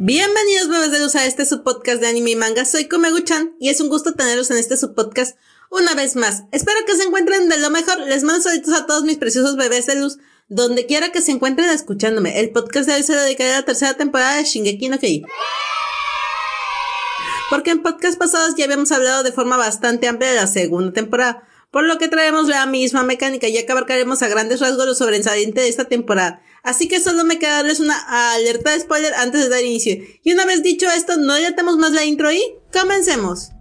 [0.00, 3.80] Bienvenidos bebés de luz a este subpodcast de anime y manga, soy Komegu-chan y es
[3.80, 5.36] un gusto tenerlos en este subpodcast
[5.72, 6.44] una vez más.
[6.52, 9.86] Espero que se encuentren de lo mejor, les mando saludos a todos mis preciosos bebés
[9.86, 12.38] de luz, donde quiera que se encuentren escuchándome.
[12.38, 15.24] El podcast de hoy se dedicará a la tercera temporada de Shingeki no Kyojin.
[17.50, 21.42] Porque en podcast pasados ya habíamos hablado de forma bastante amplia de la segunda temporada,
[21.72, 25.68] por lo que traemos la misma mecánica ya que a grandes rasgos lo sobresaliente de
[25.68, 26.40] esta temporada.
[26.68, 27.96] Así que solo me queda darles una
[28.34, 29.96] alerta de spoiler antes de dar inicio.
[30.22, 33.52] Y una vez dicho esto, no dilatemos más la intro y comencemos.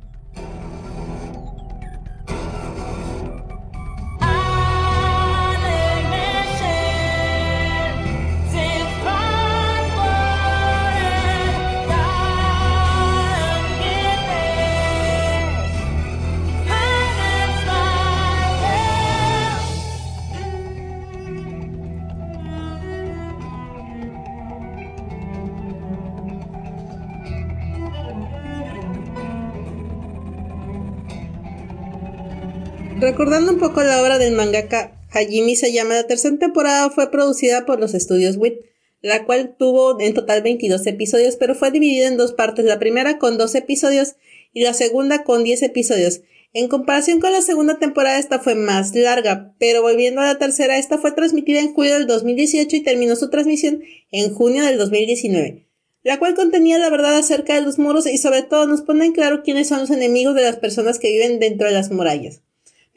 [33.08, 37.80] Recordando un poco la obra del mangaka Hajime Sayama, la tercera temporada fue producida por
[37.80, 38.60] los estudios WIT,
[39.00, 43.18] la cual tuvo en total 22 episodios, pero fue dividida en dos partes, la primera
[43.18, 44.16] con 12 episodios
[44.52, 46.20] y la segunda con 10 episodios.
[46.52, 50.78] En comparación con la segunda temporada, esta fue más larga, pero volviendo a la tercera,
[50.78, 55.66] esta fue transmitida en julio del 2018 y terminó su transmisión en junio del 2019,
[56.04, 59.14] la cual contenía la verdad acerca de los muros y sobre todo nos pone en
[59.14, 62.42] claro quiénes son los enemigos de las personas que viven dentro de las murallas.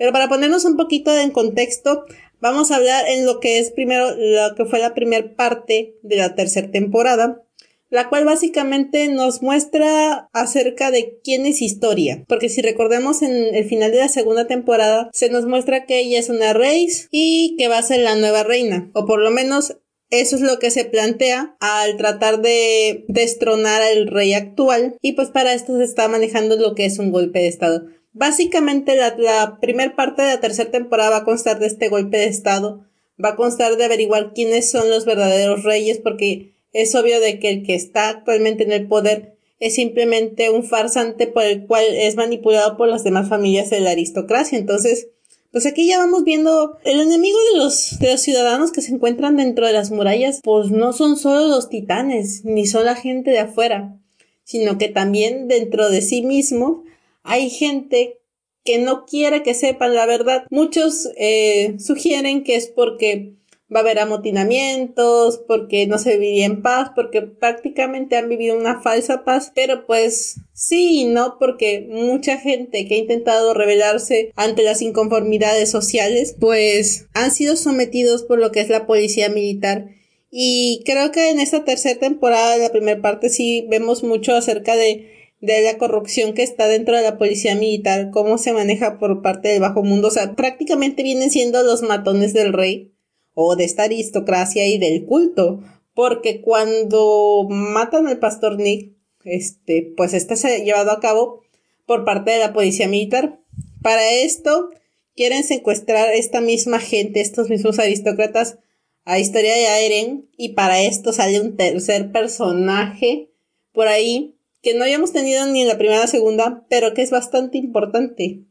[0.01, 2.07] Pero para ponernos un poquito en contexto,
[2.41, 6.17] vamos a hablar en lo que es primero lo que fue la primera parte de
[6.17, 7.45] la tercera temporada,
[7.91, 12.25] la cual básicamente nos muestra acerca de quién es Historia.
[12.29, 16.19] Porque si recordemos en el final de la segunda temporada, se nos muestra que ella
[16.19, 18.91] es una reis y que va a ser la nueva reina.
[18.95, 19.77] O por lo menos
[20.09, 24.97] eso es lo que se plantea al tratar de destronar al rey actual.
[25.03, 27.83] Y pues para esto se está manejando lo que es un golpe de estado.
[28.13, 32.19] Básicamente la, la primera parte de la tercera temporada va a constar de este golpe
[32.19, 32.85] de estado,
[33.23, 37.51] va a constar de averiguar quiénes son los verdaderos reyes porque es obvio de que
[37.51, 42.17] el que está actualmente en el poder es simplemente un farsante por el cual es
[42.17, 44.59] manipulado por las demás familias de la aristocracia.
[44.59, 45.09] Entonces,
[45.53, 49.37] pues aquí ya vamos viendo el enemigo de los, de los ciudadanos que se encuentran
[49.37, 53.41] dentro de las murallas, pues no son solo los titanes, ni son la gente de
[53.41, 53.99] afuera,
[54.45, 56.85] sino que también dentro de sí mismo
[57.31, 58.19] hay gente
[58.65, 60.45] que no quiere que sepan la verdad.
[60.51, 63.35] Muchos eh, sugieren que es porque
[63.73, 68.83] va a haber amotinamientos, porque no se viviría en paz, porque prácticamente han vivido una
[68.83, 74.65] falsa paz, pero pues sí y no, porque mucha gente que ha intentado rebelarse ante
[74.65, 79.87] las inconformidades sociales, pues han sido sometidos por lo que es la policía militar.
[80.33, 85.20] Y creo que en esta tercera temporada, la primera parte, sí vemos mucho acerca de
[85.41, 89.49] de la corrupción que está dentro de la policía militar, cómo se maneja por parte
[89.49, 92.93] del bajo mundo, o sea, prácticamente vienen siendo los matones del rey
[93.35, 95.63] o de esta aristocracia y del culto,
[95.95, 98.93] porque cuando matan al pastor Nick,
[99.25, 101.43] este, pues se ha llevado a cabo
[101.87, 103.41] por parte de la policía militar.
[103.83, 104.71] Para esto
[105.15, 108.59] quieren secuestrar esta misma gente, estos mismos aristócratas,
[109.05, 113.31] a historia de Aeren, y para esto sale un tercer personaje
[113.73, 117.11] por ahí que no habíamos tenido ni en la primera la segunda, pero que es
[117.11, 118.45] bastante importante.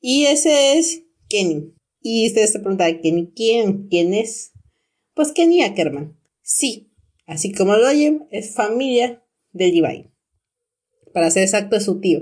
[0.00, 1.74] Y ese es Kenny.
[2.00, 3.88] Y ustedes se preguntan, ¿Kenny quién?
[3.88, 4.52] ¿Quién es?
[5.14, 6.18] Pues Kenny Ackerman.
[6.42, 6.92] Sí,
[7.26, 10.10] así como lo oyen, es familia de Levi.
[11.12, 12.20] Para ser exacto, es su tío.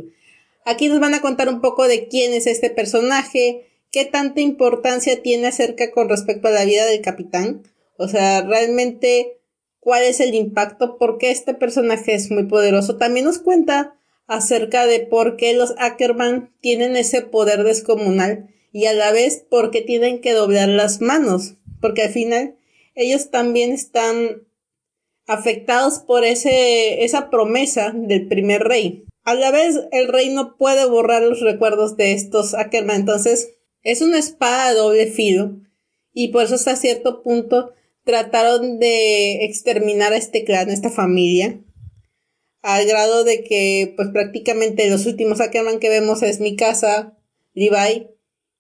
[0.65, 5.21] Aquí nos van a contar un poco de quién es este personaje, qué tanta importancia
[5.23, 7.63] tiene acerca con respecto a la vida del capitán.
[7.97, 9.41] O sea, realmente
[9.83, 12.99] cuál es el impacto, por qué este personaje es muy poderoso.
[12.99, 13.99] También nos cuenta
[14.29, 19.73] acerca de por qué los Ackerman tienen ese poder descomunal y a la vez por
[19.73, 22.57] qué tienen que doblar las manos, porque al final
[22.95, 24.47] ellos también están
[25.27, 29.05] afectados por ese, esa promesa del primer rey.
[29.25, 34.01] A la vez el rey no puede borrar los recuerdos de estos Ackerman, entonces es
[34.01, 35.57] una espada de doble filo
[36.13, 37.73] y por eso hasta cierto punto
[38.05, 41.61] trataron de exterminar a este clan, a esta familia,
[42.63, 47.19] al grado de que pues prácticamente los últimos Ackerman que vemos es mi casa,
[47.55, 48.09] Levi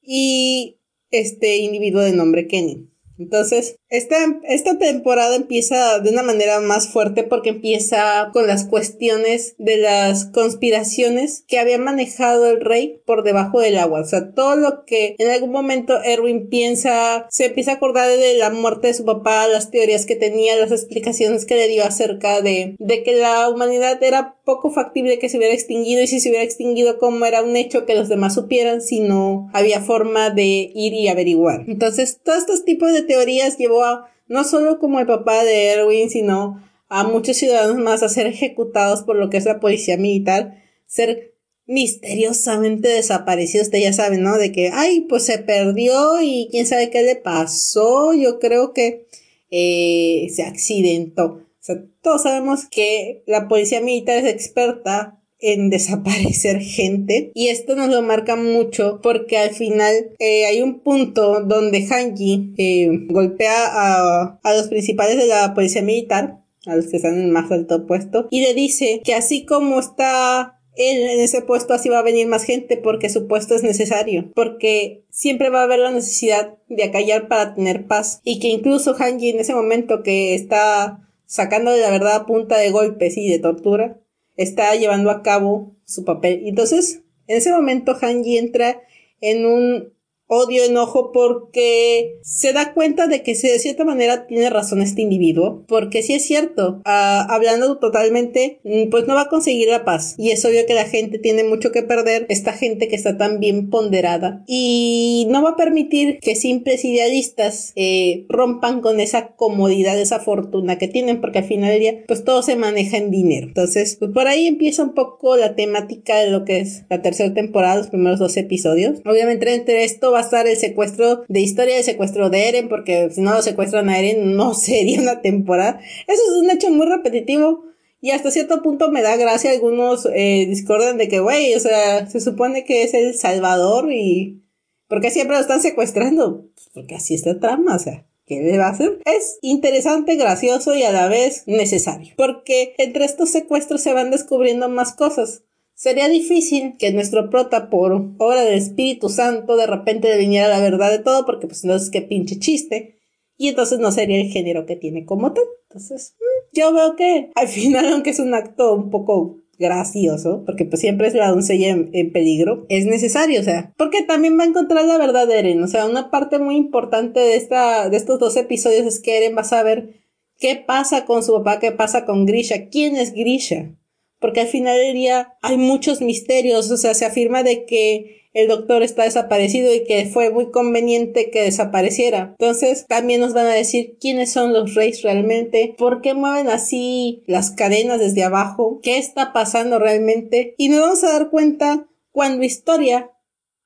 [0.01, 0.81] y
[1.11, 2.89] este individuo de nombre Kenny.
[3.19, 9.55] Entonces, esta, esta temporada empieza de una manera más fuerte porque empieza con las cuestiones
[9.59, 14.01] de las conspiraciones que había manejado el rey por debajo del agua.
[14.01, 18.35] O sea, todo lo que en algún momento Erwin piensa, se empieza a acordar de
[18.39, 22.41] la muerte de su papá, las teorías que tenía, las explicaciones que le dio acerca
[22.41, 26.31] de, de que la humanidad era poco factible que se hubiera extinguido y si se
[26.31, 30.73] hubiera extinguido como era un hecho que los demás supieran si no había forma de
[30.75, 31.65] ir y averiguar.
[31.69, 33.82] Entonces, todos estos tipos de teorías llevó
[34.29, 39.03] no solo como el papá de Erwin, sino a muchos ciudadanos más a ser ejecutados
[39.03, 41.33] por lo que es la policía militar, ser
[41.67, 44.37] misteriosamente desaparecidos, ustedes ya saben, ¿no?
[44.37, 49.07] De que, ay, pues se perdió y quién sabe qué le pasó, yo creo que
[49.51, 51.25] eh, se accidentó.
[51.25, 57.31] O sea, todos sabemos que la policía militar es experta en desaparecer gente.
[57.35, 62.55] Y esto nos lo marca mucho porque al final eh, hay un punto donde Hanji
[62.57, 67.33] eh, golpea a, a los principales de la policía militar a los que están en
[67.33, 71.89] más alto puesto y le dice que así como está él en ese puesto así
[71.89, 75.81] va a venir más gente porque su puesto es necesario, porque siempre va a haber
[75.81, 78.21] la necesidad de acallar para tener paz.
[78.25, 82.71] Y que incluso Hanji en ese momento que está sacando de la verdad punta de
[82.71, 83.99] golpes y de tortura,
[84.37, 86.43] está llevando a cabo su papel.
[86.47, 88.83] Entonces, en ese momento Hanji entra
[89.21, 89.93] en un
[90.33, 95.65] odio, enojo, porque se da cuenta de que de cierta manera tiene razón este individuo,
[95.69, 100.15] porque si es cierto, ah, hablando totalmente, mm, pues no va a conseguir la paz.
[100.17, 103.41] Y es obvio que la gente tiene mucho que perder, esta gente que está tan
[103.41, 110.01] bien ponderada, y no va a permitir que simples idealistas eh, rompan con esa comodidad,
[110.01, 113.49] esa fortuna que tienen, porque al final del día, pues todo se maneja en dinero.
[113.49, 117.35] Entonces, pues por ahí empieza un poco la temática de lo que es la tercera
[117.35, 119.01] temporada, los primeros dos episodios.
[119.05, 123.21] Obviamente entre esto va estar el secuestro de historia del secuestro de Eren, porque si
[123.21, 125.81] no lo secuestran a Eren no sería una temporada.
[126.07, 127.65] Eso es un hecho muy repetitivo.
[128.01, 132.09] Y hasta cierto punto me da gracia algunos eh, discordan de que, güey, o sea,
[132.11, 134.43] se supone que es el salvador y...
[134.89, 136.49] ¿Por qué siempre lo están secuestrando?
[136.55, 138.05] Pues porque así está trama, o sea.
[138.27, 139.01] ¿Qué le va a hacer?
[139.05, 142.15] Es interesante, gracioso y a la vez necesario.
[142.17, 145.45] Porque entre estos secuestros se van descubriendo más cosas.
[145.83, 150.93] Sería difícil que nuestro prota, por obra del Espíritu Santo, de repente viniera la verdad
[150.93, 153.01] de todo, porque pues no es que pinche chiste.
[153.37, 155.43] Y entonces no sería el género que tiene como tal.
[155.69, 160.67] Entonces, mm, yo veo que al final, aunque es un acto un poco gracioso, porque
[160.67, 164.47] pues siempre es la doncella en, peligro, es necesario, o sea, porque también va a
[164.47, 168.21] encontrar la verdad de Eren, o sea, una parte muy importante de, esta, de estos
[168.21, 170.01] dos episodios es que Eren va a saber
[170.39, 173.77] qué pasa con su papá, qué pasa con Grisha, quién es Grisha,
[174.23, 178.49] porque al final del día hay muchos misterios, o sea, se afirma de que el
[178.49, 182.35] doctor está desaparecido y que fue muy conveniente que desapareciera.
[182.39, 187.23] Entonces también nos van a decir quiénes son los reyes realmente, por qué mueven así
[187.27, 192.45] las cadenas desde abajo, qué está pasando realmente y nos vamos a dar cuenta cuando
[192.45, 193.11] historia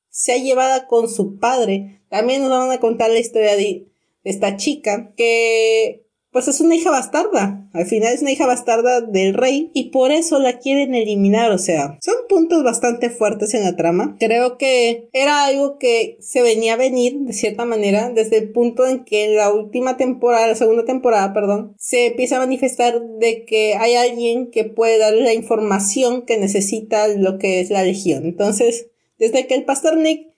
[0.09, 2.01] se ha llevado con su padre.
[2.09, 3.87] También nos van a contar la historia de
[4.25, 6.06] esta chica que
[6.37, 7.67] pues es una hija bastarda.
[7.73, 11.51] Al final es una hija bastarda del rey y por eso la quieren eliminar.
[11.51, 14.19] O sea, son puntos bastante fuertes en la trama.
[14.21, 18.87] Creo que era algo que se venía a venir de cierta manera desde el punto
[18.87, 23.77] en que la última temporada, la segunda temporada, perdón, se empieza a manifestar de que
[23.77, 28.27] hay alguien que puede darle la información que necesita lo que es la legión.
[28.27, 30.36] Entonces, desde que el pastor Nick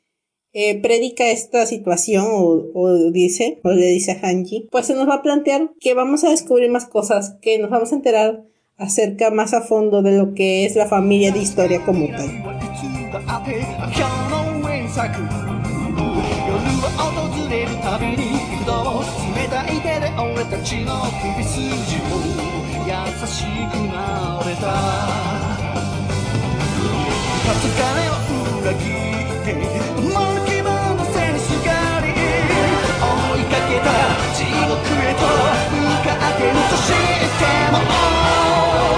[0.53, 5.17] eh, predica esta situación o, dice, o le dice a Hanji, pues se nos va
[5.17, 8.44] a plantear que vamos a descubrir más cosas, que nos vamos a enterar
[8.77, 12.31] acerca más a fondo de lo que es la familia de historia como tal.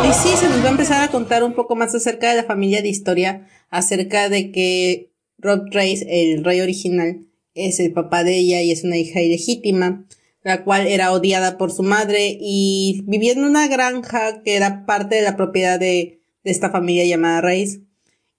[0.08, 2.44] Y sí, se nos va a empezar a contar un poco más acerca de la
[2.44, 8.36] familia de historia, acerca de que Rob Trace, el rey original, es el papá de
[8.36, 10.06] ella y es una hija ilegítima,
[10.42, 15.16] la cual era odiada por su madre y vivía en una granja que era parte
[15.16, 17.82] de la propiedad de, de esta familia llamada Race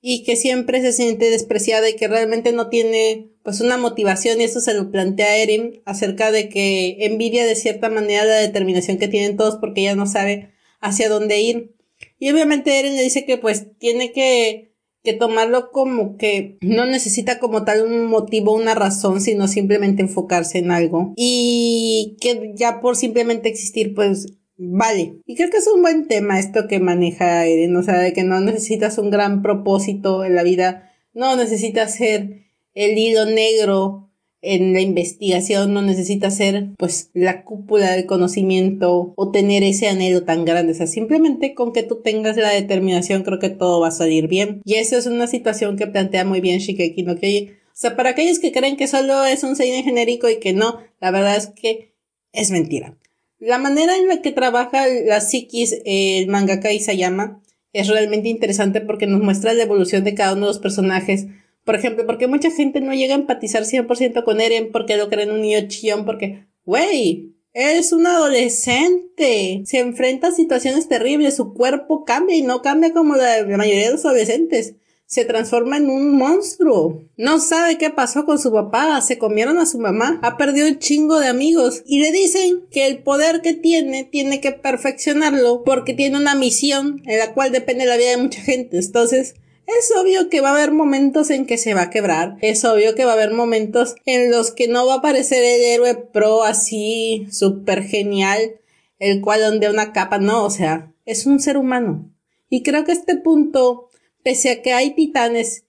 [0.02, 4.46] y que siempre se siente despreciada y que realmente no tiene pues una motivación y
[4.46, 9.08] eso se lo plantea Eren acerca de que envidia de cierta manera la determinación que
[9.08, 11.76] tienen todos porque ella no sabe hacia dónde ir.
[12.20, 14.72] Y obviamente Eren le dice que pues tiene que
[15.04, 20.60] que tomarlo como que no necesita como tal un motivo, una razón, sino simplemente enfocarse
[20.60, 21.14] en algo.
[21.16, 24.28] Y que ya por simplemente existir, pues
[24.58, 25.16] vale.
[25.26, 28.24] Y creo que es un buen tema esto que maneja Eren, o sea, de que
[28.24, 34.74] no necesitas un gran propósito en la vida, no necesitas ser el hilo negro en
[34.74, 40.46] la investigación no necesita ser pues la cúpula del conocimiento o tener ese anhelo tan
[40.46, 40.72] grande.
[40.72, 44.28] O sea, simplemente con que tú tengas la determinación creo que todo va a salir
[44.28, 44.62] bien.
[44.66, 47.52] Y eso es una situación que plantea muy bien Shikeki no Kyoji.
[47.52, 50.80] O sea, para aquellos que creen que solo es un seinen genérico y que no,
[51.00, 51.94] la verdad es que
[52.34, 52.98] es mentira.
[53.42, 57.42] La manera en la que trabaja la psiquis el mangaka Isayama
[57.74, 61.26] es realmente interesante porque nos muestra la evolución de cada uno de los personajes
[61.64, 65.32] por ejemplo, porque mucha gente no llega a empatizar 100% con Eren porque lo creen
[65.32, 69.62] un niño chillón porque, wey, es un adolescente.
[69.66, 73.86] Se enfrenta a situaciones terribles, su cuerpo cambia y no cambia como la, la, mayoría
[73.86, 74.76] de los adolescentes.
[75.12, 77.04] Se transforma en un monstruo.
[77.18, 80.80] No sabe qué pasó con su papá, se comieron a su mamá, ha perdido un
[80.80, 85.94] chingo de amigos y le dicen que el poder que tiene tiene que perfeccionarlo porque
[85.94, 88.78] tiene una misión en la cual depende la vida de mucha gente.
[88.78, 89.36] Entonces,
[89.68, 92.38] es obvio que va a haber momentos en que se va a quebrar.
[92.40, 95.62] Es obvio que va a haber momentos en los que no va a aparecer el
[95.62, 98.62] héroe pro así súper genial,
[98.98, 102.10] el cual donde una capa, no, o sea, es un ser humano.
[102.50, 103.90] Y creo que este punto,
[104.24, 105.66] pese a que hay titanes,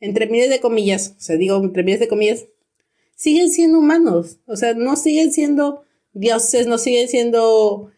[0.00, 2.46] entre miles de comillas, o sea, digo entre miles de comillas,
[3.16, 4.38] siguen siendo humanos.
[4.46, 7.90] O sea, no siguen siendo dioses, no siguen siendo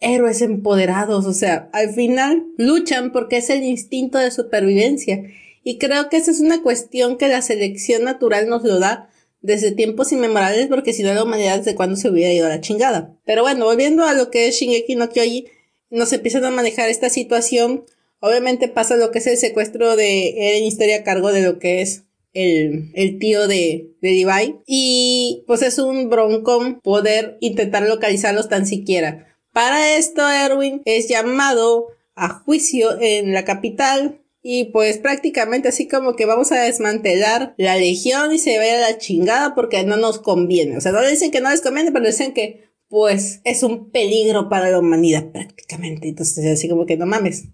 [0.00, 5.24] héroes empoderados, o sea, al final luchan porque es el instinto de supervivencia.
[5.64, 9.10] Y creo que esa es una cuestión que la selección natural nos lo da
[9.40, 12.60] desde tiempos inmemorables, porque si no la humanidad desde cuando se hubiera ido a la
[12.60, 13.16] chingada.
[13.24, 15.46] Pero bueno, volviendo a lo que es Shingeki no Kyoji,
[15.90, 17.84] nos empiezan a manejar esta situación.
[18.20, 21.82] Obviamente pasa lo que es el secuestro de Eren Historia a cargo de lo que
[21.82, 24.56] es el, el, tío de, de Levi.
[24.66, 29.26] Y pues es un broncón poder intentar localizarlos tan siquiera.
[29.52, 36.14] Para esto, Erwin es llamado a juicio en la capital y pues prácticamente así como
[36.14, 40.18] que vamos a desmantelar la legión y se va a la chingada porque no nos
[40.18, 40.76] conviene.
[40.76, 44.48] O sea, no dicen que no les conviene, pero dicen que pues es un peligro
[44.48, 46.08] para la humanidad prácticamente.
[46.08, 47.46] Entonces así como que no mames.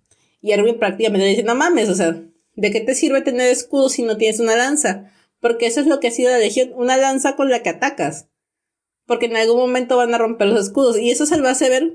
[0.43, 2.21] Y Erwin prácticamente dice, no mames, o sea,
[2.57, 5.11] ¿de qué te sirve tener escudo si no tienes una lanza?
[5.41, 8.27] Porque eso es lo que ha sido la legión, una lanza con la que atacas
[9.07, 10.99] porque en algún momento van a romper los escudos.
[10.99, 11.95] Y eso se va a ver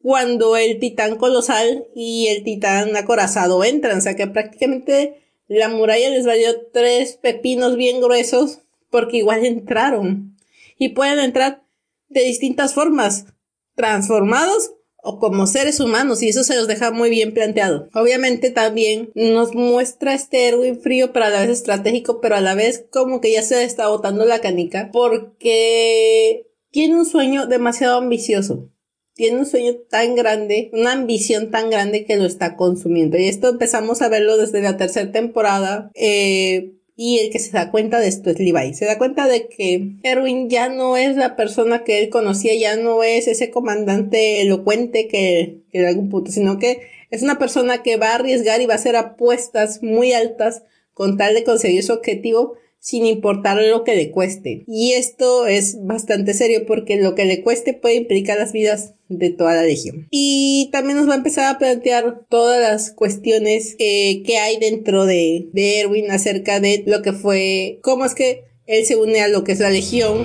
[0.00, 3.98] cuando el titán colosal y el titán acorazado entran.
[3.98, 10.36] O sea que prácticamente la muralla les valió tres pepinos bien gruesos porque igual entraron.
[10.78, 11.64] Y pueden entrar
[12.08, 13.26] de distintas formas,
[13.74, 14.72] transformados
[15.08, 17.88] o como seres humanos y eso se los deja muy bien planteado.
[17.94, 22.54] Obviamente también nos muestra este Erwin frío pero a la vez estratégico pero a la
[22.54, 28.70] vez como que ya se está botando la canica porque tiene un sueño demasiado ambicioso.
[29.14, 33.16] Tiene un sueño tan grande, una ambición tan grande que lo está consumiendo.
[33.16, 35.90] Y esto empezamos a verlo desde la tercera temporada.
[35.94, 38.74] Eh, y el que se da cuenta de esto es Levi.
[38.74, 42.74] Se da cuenta de que Erwin ya no es la persona que él conocía, ya
[42.74, 46.80] no es ese comandante elocuente que, que de algún punto, sino que
[47.12, 51.16] es una persona que va a arriesgar y va a hacer apuestas muy altas con
[51.16, 52.56] tal de conseguir su objetivo
[52.88, 54.64] sin importar lo que le cueste.
[54.66, 59.28] Y esto es bastante serio porque lo que le cueste puede implicar las vidas de
[59.28, 60.08] toda la legión.
[60.10, 65.04] Y también nos va a empezar a plantear todas las cuestiones eh, que hay dentro
[65.04, 69.28] de, de Erwin acerca de lo que fue, cómo es que él se une a
[69.28, 70.24] lo que es la legión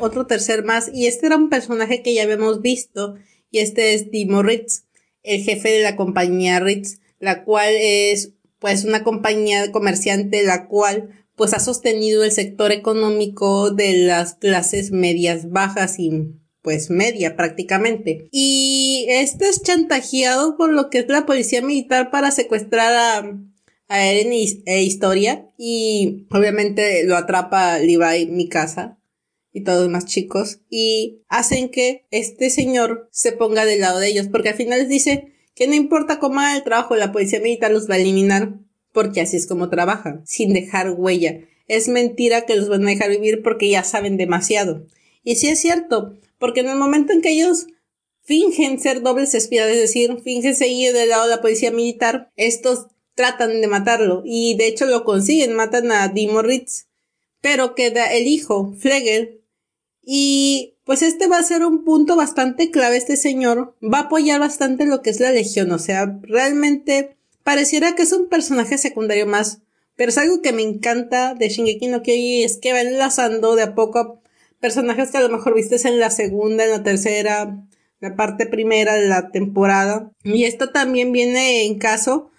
[0.00, 3.14] otro tercer más y este era un personaje que ya habíamos visto
[3.50, 4.84] y este es Timo Ritz,
[5.22, 11.10] el jefe de la compañía Ritz, la cual es pues una compañía comerciante la cual
[11.36, 18.28] pues ha sostenido el sector económico de las clases medias bajas y pues media prácticamente.
[18.30, 23.38] Y este es chantajeado por lo que es la policía militar para secuestrar a,
[23.92, 28.98] a Eren e Historia y obviamente lo atrapa Levi mi casa
[29.52, 34.28] y todos más chicos y hacen que este señor se ponga del lado de ellos
[34.28, 37.70] porque al final les dice que no importa cómo haga el trabajo la policía militar
[37.70, 38.54] los va a eliminar
[38.92, 43.10] porque así es como trabajan sin dejar huella es mentira que los van a dejar
[43.10, 44.86] vivir porque ya saben demasiado.
[45.24, 47.66] Y sí es cierto, porque en el momento en que ellos
[48.20, 52.88] fingen ser dobles espías, es decir, fingen seguir del lado de la policía militar, estos
[53.14, 56.86] tratan de matarlo y de hecho lo consiguen, matan a Dimo Ritz,
[57.40, 59.40] pero queda el hijo, Flegel,
[60.02, 64.40] y pues este va a ser un punto bastante clave, este señor va a apoyar
[64.40, 69.26] bastante lo que es la Legión, o sea, realmente pareciera que es un personaje secundario
[69.26, 69.60] más,
[69.96, 73.62] pero es algo que me encanta de Shingeki no Kyojin, es que va enlazando de
[73.62, 74.22] a poco
[74.60, 77.66] personajes que a lo mejor vistes en la segunda, en la tercera,
[78.00, 80.12] la parte primera de la temporada.
[80.24, 82.30] Y esto también viene en caso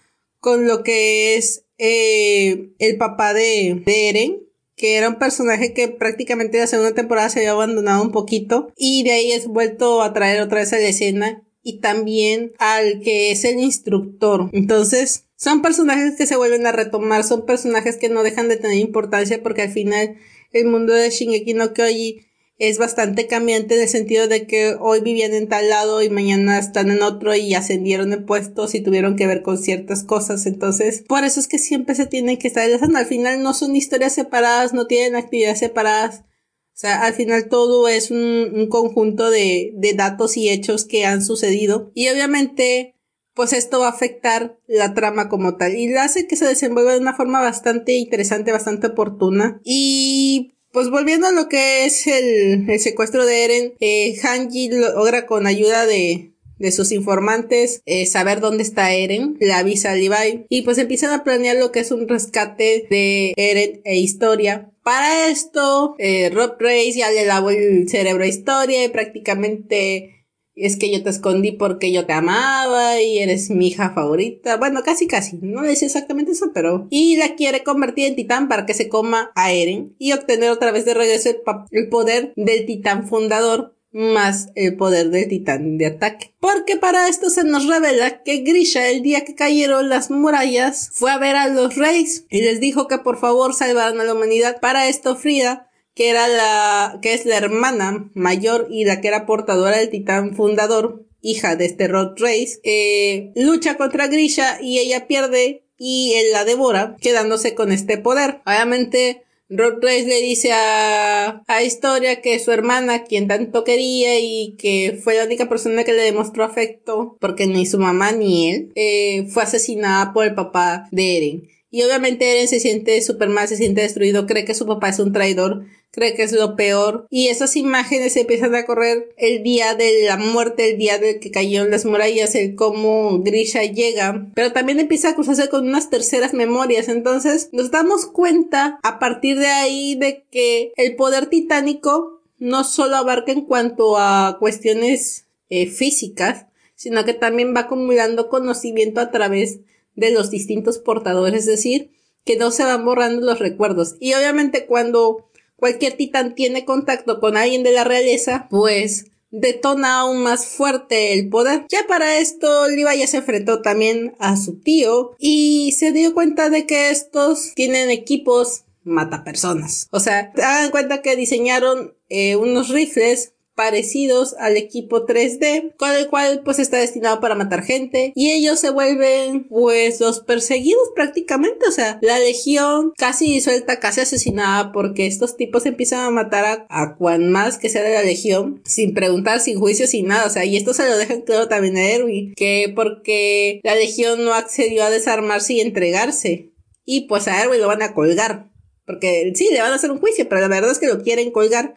[0.43, 4.43] con lo que es eh, el papá de, de, Eren,
[4.75, 9.03] que era un personaje que prácticamente la segunda temporada se había abandonado un poquito y
[9.03, 13.31] de ahí es vuelto a traer otra vez a la escena y también al que
[13.31, 14.49] es el instructor.
[14.51, 18.79] Entonces, son personajes que se vuelven a retomar, son personajes que no dejan de tener
[18.79, 20.17] importancia porque al final
[20.51, 22.19] el mundo de Shingeki no Kyoji
[22.57, 26.59] es bastante cambiante en el sentido de que hoy vivían en tal lado y mañana
[26.59, 30.45] están en otro y ascendieron de puestos y tuvieron que ver con ciertas cosas.
[30.45, 32.99] Entonces, por eso es que siempre se tienen que estar enlazando.
[32.99, 36.21] Al final no son historias separadas, no tienen actividades separadas.
[36.21, 41.05] O sea, al final todo es un, un conjunto de, de datos y hechos que
[41.05, 41.91] han sucedido.
[41.95, 42.95] Y obviamente,
[43.33, 45.75] pues esto va a afectar la trama como tal.
[45.75, 49.59] Y lo hace que se desenvuelva de una forma bastante interesante, bastante oportuna.
[49.63, 55.45] Y pues volviendo a lo que es el, secuestro de Eren, eh, Hanji logra con
[55.47, 60.63] ayuda de, de sus informantes eh, saber dónde está Eren, le avisa a Levi y
[60.63, 64.71] pues empiezan a planear lo que es un rescate de Eren e Historia.
[64.81, 70.22] Para esto, eh, Rob Race ya le lavó el cerebro a Historia y prácticamente
[70.55, 74.57] es que yo te escondí porque yo te amaba y eres mi hija favorita.
[74.57, 76.87] Bueno, casi casi, no es exactamente eso, pero...
[76.89, 80.71] Y la quiere convertir en titán para que se coma a Eren y obtener otra
[80.71, 81.29] vez de regreso
[81.71, 86.33] el, poder del titán fundador más el poder del titán de ataque.
[86.39, 91.11] Porque para esto se nos revela que Grisha el día que cayeron las murallas fue
[91.11, 94.59] a ver a los reyes y les dijo que por favor salvaran a la humanidad.
[94.59, 99.25] Para esto Frida que era la, que es la hermana mayor y la que era
[99.25, 105.07] portadora del titán fundador, hija de este Rod Race, eh, lucha contra Grisha y ella
[105.07, 108.41] pierde y él la devora, quedándose con este poder.
[108.45, 114.55] Obviamente, Rod Race le dice a, a Historia que su hermana, quien tanto quería y
[114.57, 118.71] que fue la única persona que le demostró afecto, porque ni su mamá ni él,
[118.75, 121.47] eh, fue asesinada por el papá de Eren.
[121.69, 124.99] Y obviamente Eren se siente súper mal, se siente destruido, cree que su papá es
[124.99, 127.05] un traidor, cree que es lo peor.
[127.09, 131.31] Y esas imágenes empiezan a correr el día de la muerte, el día del que
[131.31, 134.27] cayeron las murallas, el cómo Grisha llega.
[134.33, 136.89] Pero también empieza a cruzarse con unas terceras memorias.
[136.89, 142.95] Entonces nos damos cuenta a partir de ahí de que el poder titánico no solo
[142.97, 149.59] abarca en cuanto a cuestiones eh, físicas, sino que también va acumulando conocimiento a través
[149.95, 151.91] de los distintos portadores, es decir,
[152.25, 153.95] que no se van borrando los recuerdos.
[153.99, 155.29] Y obviamente cuando
[155.63, 161.29] cualquier titán tiene contacto con alguien de la realeza, pues detona aún más fuerte el
[161.29, 161.65] poder.
[161.69, 166.49] Ya para esto, Levi ya se enfrentó también a su tío y se dio cuenta
[166.49, 169.87] de que estos tienen equipos mata personas.
[169.91, 176.07] O sea, hagan cuenta que diseñaron eh, unos rifles parecidos al equipo 3D, con el
[176.07, 181.67] cual pues está destinado para matar gente y ellos se vuelven pues los perseguidos prácticamente,
[181.67, 186.67] o sea, la legión casi disuelta, casi asesinada porque estos tipos empiezan a matar a,
[186.69, 190.29] a cuan más que sea de la legión sin preguntar, sin juicio, sin nada, o
[190.29, 194.33] sea, y esto se lo dejan claro también a Erwin, que porque la legión no
[194.33, 196.53] accedió a desarmarse y entregarse
[196.85, 198.49] y pues a Erwin lo van a colgar.
[198.85, 201.31] Porque sí, le van a hacer un juicio, pero la verdad es que lo quieren
[201.31, 201.75] colgar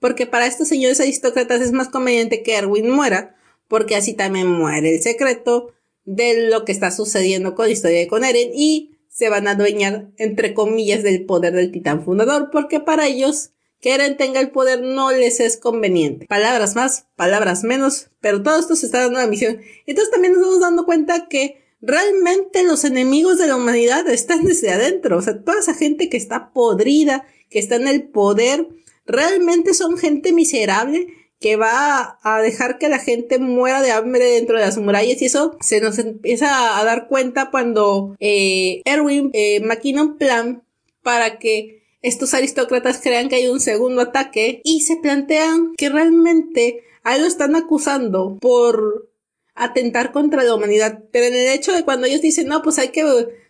[0.00, 3.36] porque para estos señores aristócratas es más conveniente que Erwin muera,
[3.68, 5.72] porque así también muere el secreto
[6.04, 9.52] de lo que está sucediendo con la historia de con Eren y se van a
[9.52, 14.50] adueñar, entre comillas, del poder del titán fundador, porque para ellos que Eren tenga el
[14.50, 16.26] poder no les es conveniente.
[16.26, 19.60] Palabras más, palabras menos, pero todo esto se está dando a la misión.
[19.86, 24.70] Entonces también nos vamos dando cuenta que realmente los enemigos de la humanidad están desde
[24.70, 25.18] adentro.
[25.18, 28.68] O sea, toda esa gente que está podrida, que está en el poder,
[29.08, 31.08] realmente son gente miserable
[31.40, 35.26] que va a dejar que la gente muera de hambre dentro de las murallas y
[35.26, 40.62] eso se nos empieza a dar cuenta cuando eh, Erwin eh, maquina un plan
[41.02, 46.82] para que estos aristócratas crean que hay un segundo ataque y se plantean que realmente
[47.02, 49.08] a lo están acusando por
[49.54, 51.04] atentar contra la humanidad.
[51.10, 53.04] Pero en el hecho de cuando ellos dicen, no, pues hay que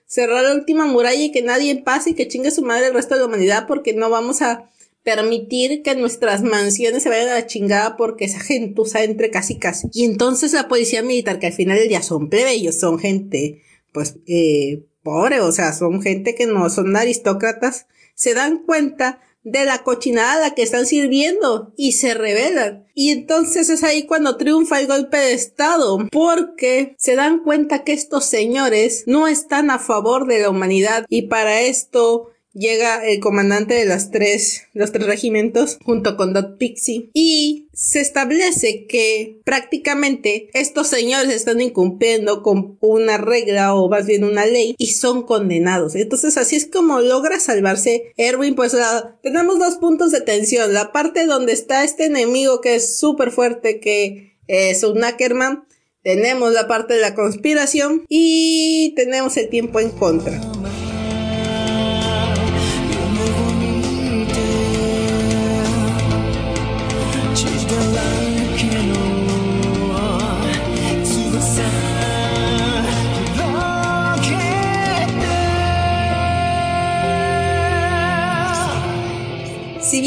[0.06, 3.14] cerrar la última muralla y que nadie pase y que chingue su madre el resto
[3.14, 4.70] de la humanidad porque no vamos a
[5.08, 9.88] permitir que nuestras mansiones se vayan a la chingada porque esa gentuza entre casi casi.
[9.94, 13.62] Y entonces la policía militar, que al final del día son plebeyos, son gente,
[13.94, 19.64] pues, eh, pobre, o sea, son gente que no son aristócratas, se dan cuenta de
[19.64, 22.84] la cochinada que están sirviendo y se rebelan.
[22.92, 27.94] Y entonces es ahí cuando triunfa el golpe de Estado, porque se dan cuenta que
[27.94, 33.74] estos señores no están a favor de la humanidad y para esto llega el comandante
[33.74, 40.50] de las tres, los tres regimientos junto con Dot Pixie y se establece que prácticamente
[40.52, 45.94] estos señores están incumpliendo con una regla o más bien una ley y son condenados.
[45.94, 48.54] Entonces así es como logra salvarse Erwin.
[48.54, 48.76] Pues
[49.22, 50.74] tenemos dos puntos de tensión.
[50.74, 55.64] La parte donde está este enemigo que es súper fuerte que es un Ackerman.
[56.02, 60.40] Tenemos la parte de la conspiración y tenemos el tiempo en contra.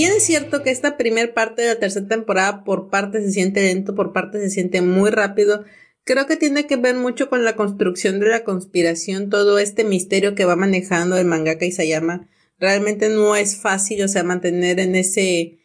[0.01, 3.61] Bien es cierto que esta primera parte de la tercera temporada por parte se siente
[3.61, 5.63] lento, por parte se siente muy rápido,
[6.03, 10.33] creo que tiene que ver mucho con la construcción de la conspiración, todo este misterio
[10.33, 12.27] que va manejando el mangaka Isayama.
[12.57, 15.59] Realmente no es fácil, o sea, mantener en ese,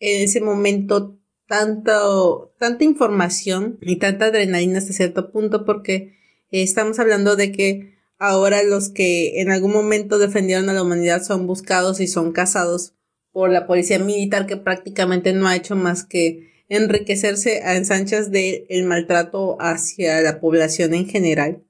[0.00, 6.16] en ese momento tanto, tanta información y tanta adrenalina hasta cierto punto porque
[6.50, 11.46] estamos hablando de que ahora los que en algún momento defendieron a la humanidad son
[11.46, 12.94] buscados y son cazados
[13.32, 18.84] por la policía militar que prácticamente no ha hecho más que enriquecerse a ensanchas del
[18.84, 21.64] maltrato hacia la población en general.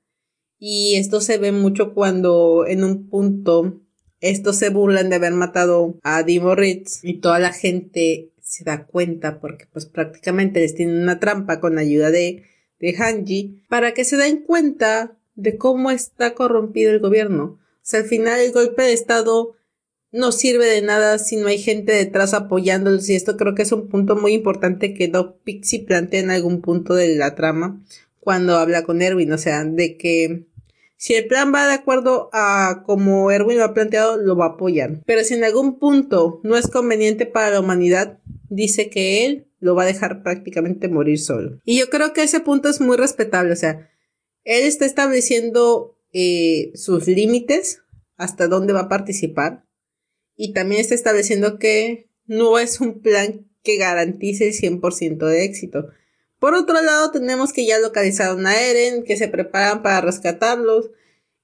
[0.58, 3.80] Y esto se ve mucho cuando en un punto
[4.20, 8.86] estos se burlan de haber matado a Dimo Ritz y toda la gente se da
[8.86, 12.44] cuenta porque pues prácticamente les tienen una trampa con ayuda de,
[12.78, 17.44] de Hanji para que se den cuenta de cómo está corrompido el gobierno.
[17.44, 19.56] O sea, al final el golpe de estado
[20.12, 23.72] no sirve de nada si no hay gente detrás apoyándolos y esto creo que es
[23.72, 27.82] un punto muy importante que Doc Pixie plantea en algún punto de la trama
[28.20, 30.46] cuando habla con Erwin, o sea, de que
[30.96, 34.48] si el plan va de acuerdo a como Erwin lo ha planteado, lo va a
[34.50, 35.02] apoyar.
[35.04, 39.74] Pero si en algún punto no es conveniente para la humanidad, dice que él lo
[39.74, 41.58] va a dejar prácticamente morir solo.
[41.64, 43.90] Y yo creo que ese punto es muy respetable, o sea,
[44.44, 47.80] él está estableciendo eh, sus límites,
[48.16, 49.64] hasta dónde va a participar,
[50.36, 55.88] y también está estableciendo que no es un plan que garantice el 100% de éxito.
[56.38, 60.90] Por otro lado, tenemos que ya localizaron a Eren, que se preparan para rescatarlos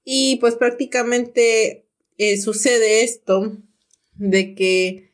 [0.03, 1.85] y pues prácticamente
[2.17, 3.57] eh, sucede esto
[4.15, 5.13] de que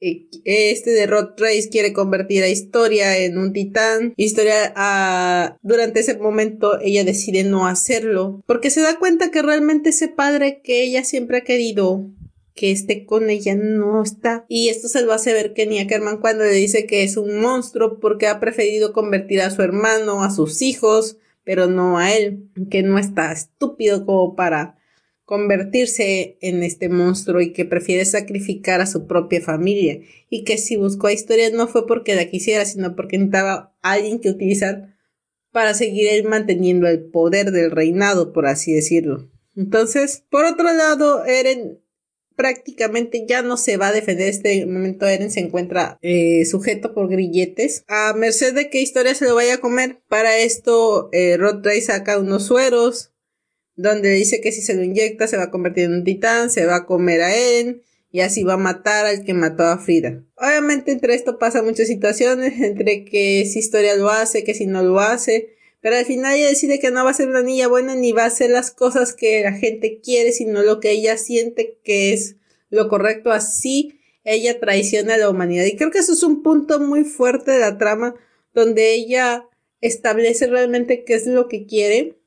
[0.00, 4.14] eh, este de Rod Trace quiere convertir a Historia en un titán.
[4.16, 9.90] Historia ah, durante ese momento ella decide no hacerlo porque se da cuenta que realmente
[9.90, 12.10] ese padre que ella siempre ha querido
[12.60, 14.44] que esté con ella no está.
[14.46, 17.98] Y esto se lo hace ver Kenny Ackerman cuando le dice que es un monstruo
[18.00, 22.82] porque ha preferido convertir a su hermano, a sus hijos, pero no a él, que
[22.82, 24.76] no está estúpido como para
[25.24, 30.76] convertirse en este monstruo y que prefiere sacrificar a su propia familia y que si
[30.76, 34.98] buscó a historia no fue porque la quisiera, sino porque necesitaba alguien que utilizar
[35.50, 39.30] para seguir él manteniendo el poder del reinado, por así decirlo.
[39.56, 41.80] Entonces, por otro lado, Eren
[42.40, 44.26] prácticamente ya no se va a defender.
[44.26, 47.84] Este momento Eren se encuentra eh, sujeto por grilletes.
[47.86, 50.00] A merced de qué historia se lo vaya a comer.
[50.08, 51.36] Para esto, eh,
[51.82, 53.12] saca unos sueros.
[53.76, 56.50] Donde dice que si se lo inyecta se va a convertir en un titán.
[56.50, 57.82] Se va a comer a Eren.
[58.10, 60.24] Y así va a matar al que mató a Frida.
[60.36, 62.58] Obviamente entre esto pasa muchas situaciones.
[62.58, 65.56] Entre que si historia lo hace, que si no lo hace.
[65.80, 68.24] Pero al final ella decide que no va a ser una niña buena ni va
[68.24, 72.36] a hacer las cosas que la gente quiere, sino lo que ella siente que es
[72.68, 73.30] lo correcto.
[73.30, 75.64] Así ella traiciona a la humanidad.
[75.64, 78.14] Y creo que eso es un punto muy fuerte de la trama,
[78.52, 79.46] donde ella
[79.80, 82.18] establece realmente qué es lo que quiere.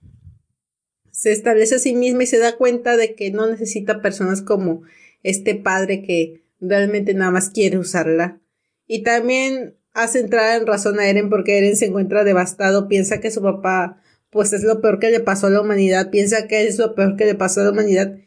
[1.12, 4.82] Se establece a sí misma y se da cuenta de que no necesita personas como
[5.22, 8.42] este padre que realmente nada más quiere usarla.
[8.88, 13.32] Y también hace entrar en razón a Eren porque Eren se encuentra devastado, piensa que
[13.32, 16.80] su papá pues es lo peor que le pasó a la humanidad, piensa que es
[16.80, 18.18] lo peor que le pasó a la humanidad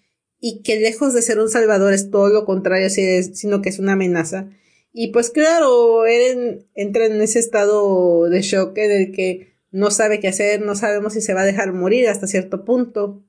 [0.40, 3.94] y que lejos de ser un salvador es todo lo contrario, sino que es una
[3.94, 4.48] amenaza.
[4.92, 10.28] Y pues claro, Eren entra en ese estado de shock en que no sabe qué
[10.28, 13.22] hacer, no sabemos si se va a dejar morir hasta cierto punto.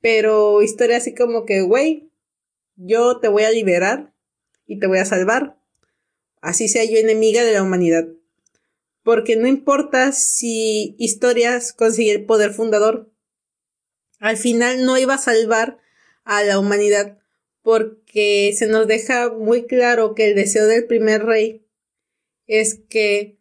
[0.00, 2.10] Pero historia así como que, güey,
[2.76, 4.12] yo te voy a liberar
[4.66, 5.61] y te voy a salvar.
[6.42, 8.08] Así sea yo enemiga de la humanidad.
[9.02, 13.10] Porque no importa si historias consigue el poder fundador,
[14.18, 15.78] al final no iba a salvar
[16.24, 17.18] a la humanidad
[17.62, 21.64] porque se nos deja muy claro que el deseo del primer rey
[22.46, 23.38] es que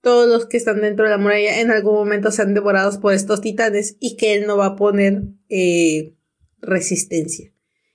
[0.00, 3.40] todos los que están dentro de la muralla en algún momento sean devorados por estos
[3.40, 6.14] titanes y que él no va a poner eh,
[6.60, 7.52] resistencia.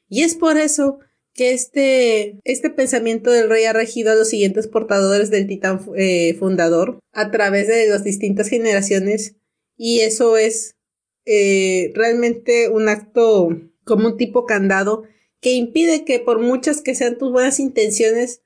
[0.10, 1.00] Y es por eso
[1.40, 6.34] que este, este pensamiento del rey ha regido a los siguientes portadores del titán eh,
[6.34, 9.38] fundador a través de las distintas generaciones
[9.78, 10.76] y eso es
[11.24, 15.04] eh, realmente un acto como un tipo candado
[15.40, 18.42] que impide que por muchas que sean tus buenas intenciones,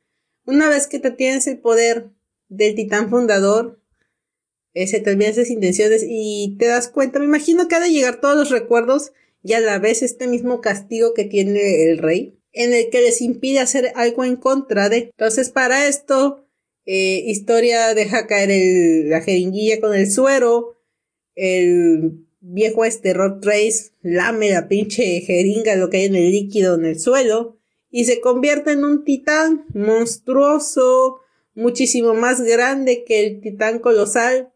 [0.46, 2.12] una vez que te tienes el poder
[2.48, 3.82] del titán fundador,
[4.76, 7.90] eh, se te olvidan esas intenciones y te das cuenta, me imagino que ha de
[7.90, 12.38] llegar todos los recuerdos y a la vez este mismo castigo que tiene el rey,
[12.54, 14.98] en el que les impide hacer algo en contra de.
[14.98, 16.46] Entonces, para esto,
[16.86, 20.78] eh, Historia deja caer la jeringuilla con el suero,
[21.36, 26.76] el viejo este Rod Trace lame la pinche jeringa, lo que hay en el líquido
[26.76, 27.58] en el suelo,
[27.90, 31.22] y se convierte en un titán monstruoso,
[31.56, 34.52] muchísimo más grande que el titán colosal,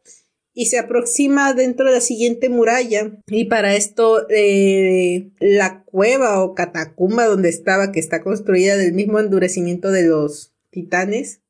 [0.60, 3.12] y se aproxima dentro de la siguiente muralla.
[3.28, 9.20] Y para esto, eh, la cueva o catacumba donde estaba, que está construida del mismo
[9.20, 11.44] endurecimiento de los titanes,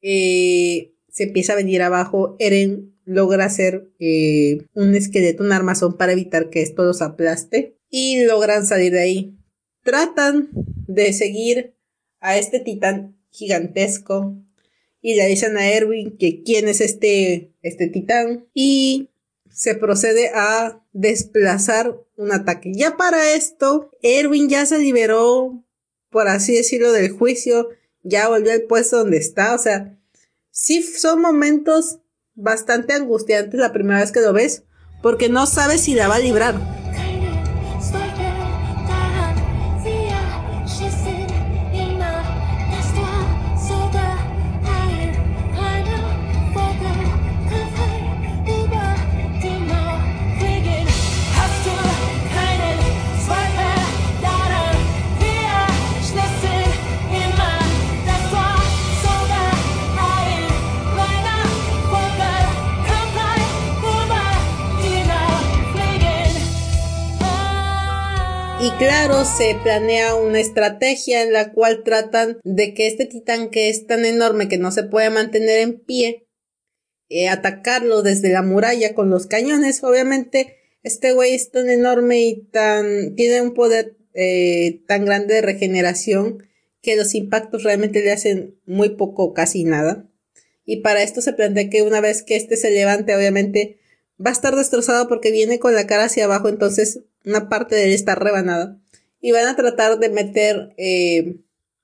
[0.00, 2.36] eh, se empieza a venir abajo.
[2.38, 8.22] Eren logra hacer eh, un esqueleto, un armazón para evitar que esto los aplaste y
[8.26, 9.38] logran salir de ahí.
[9.82, 10.50] Tratan
[10.86, 11.74] de seguir
[12.20, 14.36] a este titán gigantesco
[15.02, 19.10] y le dicen a Erwin que quién es este, este titán y
[19.50, 22.72] se procede a desplazar un ataque.
[22.74, 25.64] Ya para esto, Erwin ya se liberó,
[26.10, 27.68] por así decirlo, del juicio,
[28.02, 29.98] ya volvió al puesto donde está, o sea,
[30.50, 31.98] sí son momentos
[32.34, 34.64] bastante angustiantes la primera vez que lo ves,
[35.02, 36.79] porque no sabes si la va a librar.
[68.80, 73.86] Claro, se planea una estrategia en la cual tratan de que este titán que es
[73.86, 76.26] tan enorme que no se puede mantener en pie,
[77.10, 79.84] eh, atacarlo desde la muralla con los cañones.
[79.84, 85.42] Obviamente, este güey es tan enorme y tan, tiene un poder eh, tan grande de
[85.42, 86.48] regeneración
[86.80, 90.08] que los impactos realmente le hacen muy poco casi nada.
[90.64, 93.78] Y para esto se plantea que una vez que este se levante, obviamente
[94.18, 97.84] va a estar destrozado porque viene con la cara hacia abajo, entonces una parte de
[97.84, 98.78] él está rebanada.
[99.20, 101.36] Y van a tratar de meter eh,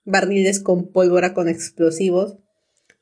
[0.05, 2.37] barriles con pólvora con explosivos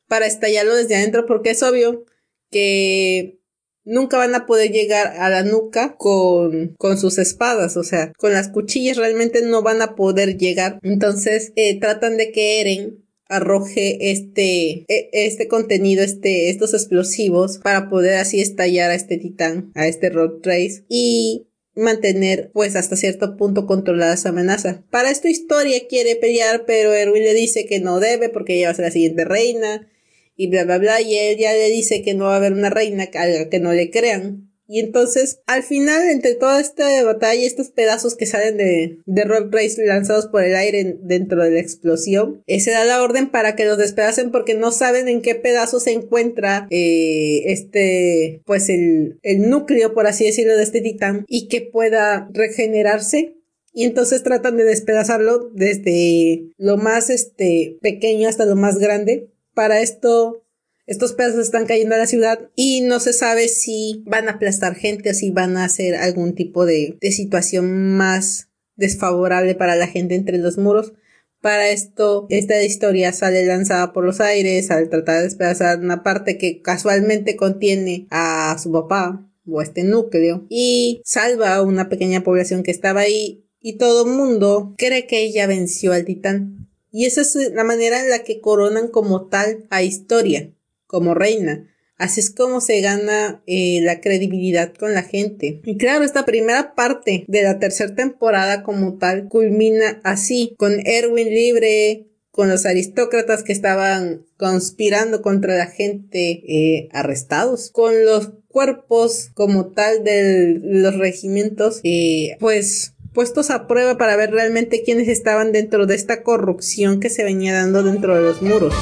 [0.07, 2.05] para estallarlo desde adentro porque es obvio
[2.51, 3.39] que
[3.85, 8.33] nunca van a poder llegar a la nuca con, con sus espadas, o sea, con
[8.33, 10.79] las cuchillas realmente no van a poder llegar.
[10.81, 17.89] Entonces eh, tratan de que Eren arroje este, e, este contenido, este, estos explosivos para
[17.89, 23.37] poder así estallar a este titán, a este Road Trace y mantener pues hasta cierto
[23.37, 24.83] punto controlada esa amenaza.
[24.89, 28.71] Para esto Historia quiere pelear pero Erwin le dice que no debe porque ella va
[28.71, 29.87] a ser la siguiente reina
[30.35, 32.69] y bla bla bla y él ya le dice que no va a haber una
[32.69, 37.69] reina a que no le crean y entonces, al final, entre toda esta batalla, estos
[37.69, 42.43] pedazos que salen de, de Rock Race lanzados por el aire dentro de la explosión,
[42.47, 45.79] eh, se da la orden para que los despedacen porque no saben en qué pedazo
[45.79, 51.47] se encuentra eh, este, pues el, el núcleo, por así decirlo, de este titán y
[51.47, 53.35] que pueda regenerarse
[53.75, 59.29] y entonces tratan de despedazarlo desde lo más este pequeño hasta lo más grande.
[59.53, 60.44] Para esto
[60.87, 64.75] estos pedazos están cayendo a la ciudad y no se sabe si van a aplastar
[64.75, 70.15] gente o si van a hacer algún tipo de, situación más desfavorable para la gente
[70.15, 70.93] entre los muros.
[71.41, 76.37] Para esto, esta historia sale lanzada por los aires al tratar de despedazar una parte
[76.37, 82.63] que casualmente contiene a su papá o este núcleo y salva a una pequeña población
[82.63, 86.67] que estaba ahí y todo el mundo cree que ella venció al titán.
[86.91, 90.54] Y esa es la manera en la que coronan como tal a historia
[90.95, 91.67] como reina.
[91.97, 95.59] Así es como se gana eh, la credibilidad con la gente.
[95.65, 101.27] Y claro, esta primera parte de la tercera temporada como tal culmina así, con Erwin
[101.27, 109.31] libre, con los aristócratas que estaban conspirando contra la gente eh, arrestados, con los cuerpos
[109.33, 115.51] como tal de los regimientos, eh, pues puestos a prueba para ver realmente quiénes estaban
[115.51, 118.73] dentro de esta corrupción que se venía dando dentro de los muros.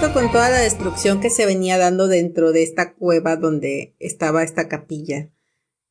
[0.00, 4.68] Con toda la destrucción que se venía dando dentro de esta cueva donde estaba esta
[4.68, 5.28] capilla,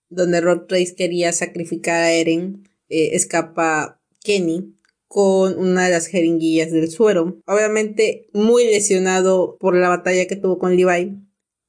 [0.08, 4.74] donde Rod Race quería sacrificar a Eren, eh, escapa Kenny
[5.08, 10.58] con una de las jeringuillas del suero, obviamente muy lesionado por la batalla que tuvo
[10.58, 11.17] con Levi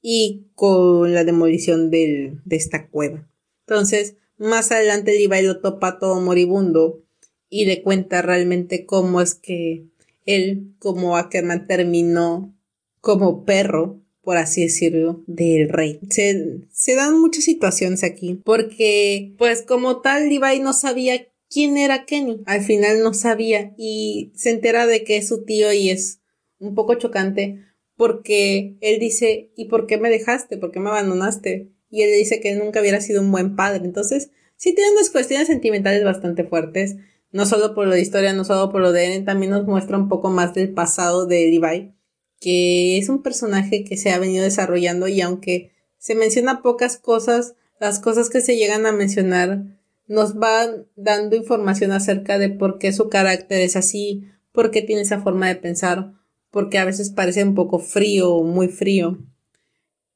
[0.01, 3.29] y con la demolición de esta cueva.
[3.67, 7.03] Entonces, más adelante Levi lo topa todo moribundo
[7.51, 9.89] y le cuenta realmente cómo es que
[10.29, 12.55] él como Ackerman terminó
[13.01, 16.01] como perro, por así decirlo, del rey.
[16.11, 22.43] Se, dan muchas situaciones aquí, porque pues como tal Levi no sabía quién era Kenny.
[22.45, 26.21] Al final no sabía y se entera de que es su tío y es
[26.59, 27.65] un poco chocante
[27.97, 30.59] porque él dice, ¿y por qué me dejaste?
[30.59, 31.73] ¿Por qué me abandonaste?
[31.89, 33.85] Y él le dice que nunca hubiera sido un buen padre.
[33.85, 36.97] Entonces, sí tiene unas cuestiones sentimentales bastante fuertes
[37.31, 39.99] no solo por lo de historia, no solo por lo de Eren, también nos muestra
[39.99, 41.95] un poco más del pasado de Levi,
[42.41, 47.55] que es un personaje que se ha venido desarrollando y aunque se menciona pocas cosas,
[47.81, 49.65] las cosas que se llegan a mencionar
[50.07, 55.03] nos van dando información acerca de por qué su carácter es así, por qué tiene
[55.03, 56.15] esa forma de pensar,
[56.51, 59.19] porque a veces parece un poco frío muy frío,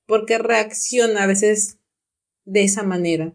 [0.06, 1.78] porque reacciona a veces
[2.44, 3.34] de esa manera.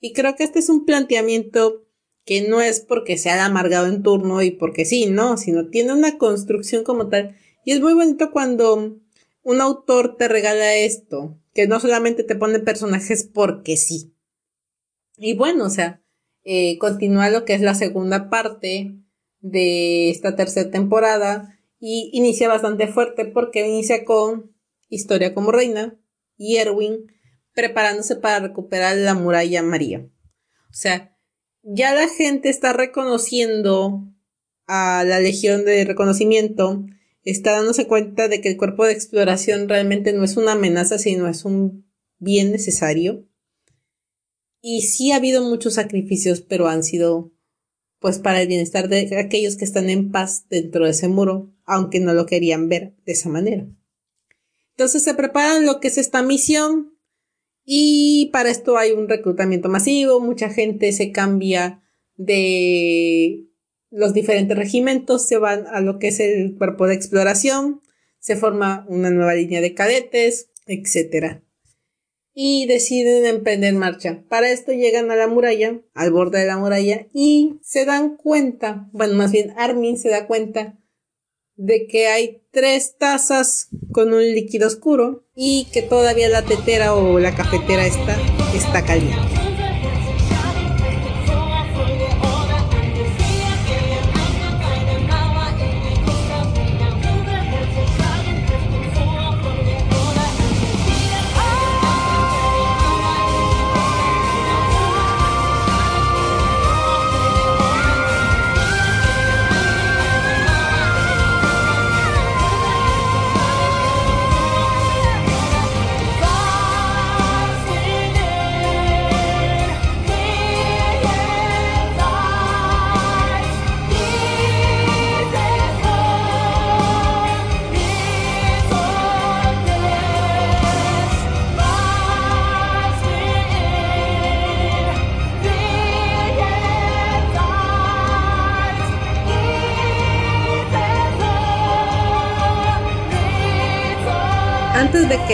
[0.00, 1.81] Y creo que este es un planteamiento
[2.24, 6.18] que no es porque sea amargado en turno y porque sí, no, sino tiene una
[6.18, 7.36] construcción como tal.
[7.64, 8.98] Y es muy bonito cuando
[9.42, 14.14] un autor te regala esto, que no solamente te pone personajes porque sí.
[15.16, 16.02] Y bueno, o sea,
[16.44, 18.94] eh, continúa lo que es la segunda parte
[19.40, 24.52] de esta tercera temporada y inicia bastante fuerte porque inicia con
[24.88, 25.98] Historia como Reina
[26.36, 27.06] y Erwin
[27.54, 30.08] preparándose para recuperar la muralla María.
[30.70, 31.11] O sea,
[31.62, 34.04] ya la gente está reconociendo
[34.66, 36.84] a la Legión de Reconocimiento,
[37.24, 41.28] está dándose cuenta de que el cuerpo de exploración realmente no es una amenaza, sino
[41.28, 41.86] es un
[42.18, 43.26] bien necesario.
[44.60, 47.32] Y sí ha habido muchos sacrificios, pero han sido
[47.98, 52.00] pues para el bienestar de aquellos que están en paz dentro de ese muro, aunque
[52.00, 53.68] no lo querían ver de esa manera.
[54.70, 56.91] Entonces se preparan lo que es esta misión,
[57.64, 61.82] y para esto hay un reclutamiento masivo, mucha gente se cambia
[62.16, 63.46] de
[63.90, 67.80] los diferentes regimientos, se van a lo que es el cuerpo de exploración,
[68.18, 71.42] se forma una nueva línea de cadetes, etc.
[72.34, 74.24] Y deciden emprender marcha.
[74.28, 78.88] Para esto llegan a la muralla, al borde de la muralla, y se dan cuenta,
[78.92, 80.78] bueno, más bien Armin se da cuenta
[81.56, 87.18] de que hay tres tazas con un líquido oscuro y que todavía la tetera o
[87.18, 88.16] la cafetera está,
[88.54, 89.31] está caliente.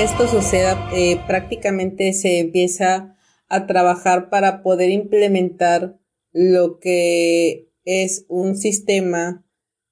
[0.03, 3.17] Esto suceda, eh, prácticamente se empieza
[3.49, 5.99] a trabajar para poder implementar
[6.33, 9.45] lo que es un sistema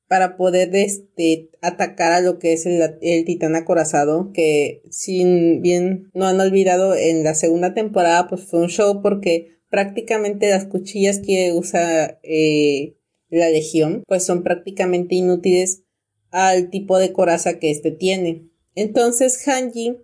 [0.07, 6.09] para poder este, atacar a lo que es el, el, titán acorazado, que si bien
[6.15, 11.19] no han olvidado en la segunda temporada, pues fue un show porque prácticamente las cuchillas
[11.19, 12.95] que usa eh,
[13.29, 15.83] la legión, pues son prácticamente inútiles
[16.31, 18.47] al tipo de coraza que éste tiene.
[18.77, 19.99] Entonces Hanji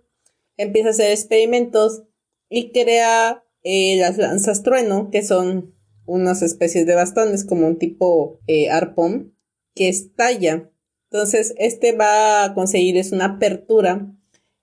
[0.57, 2.03] empieza a hacer experimentos
[2.49, 5.73] y crea eh, las lanzas trueno, que son
[6.05, 9.37] unas especies de bastones como un tipo eh, arpón
[9.73, 10.69] que estalla.
[11.09, 14.11] Entonces, este va a conseguir es una apertura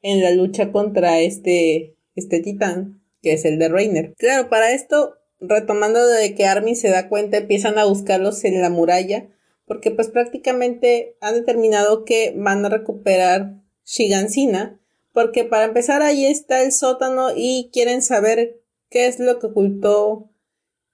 [0.02, 4.14] en la lucha contra este, este titán, que es el de Reiner.
[4.18, 8.70] Claro, para esto, retomando de que Armin se da cuenta, empiezan a buscarlos en la
[8.70, 9.28] muralla,
[9.66, 13.59] porque pues prácticamente han determinado que van a recuperar
[13.90, 14.80] Shigansina,
[15.12, 20.30] porque para empezar ahí está el sótano y quieren saber qué es lo que ocultó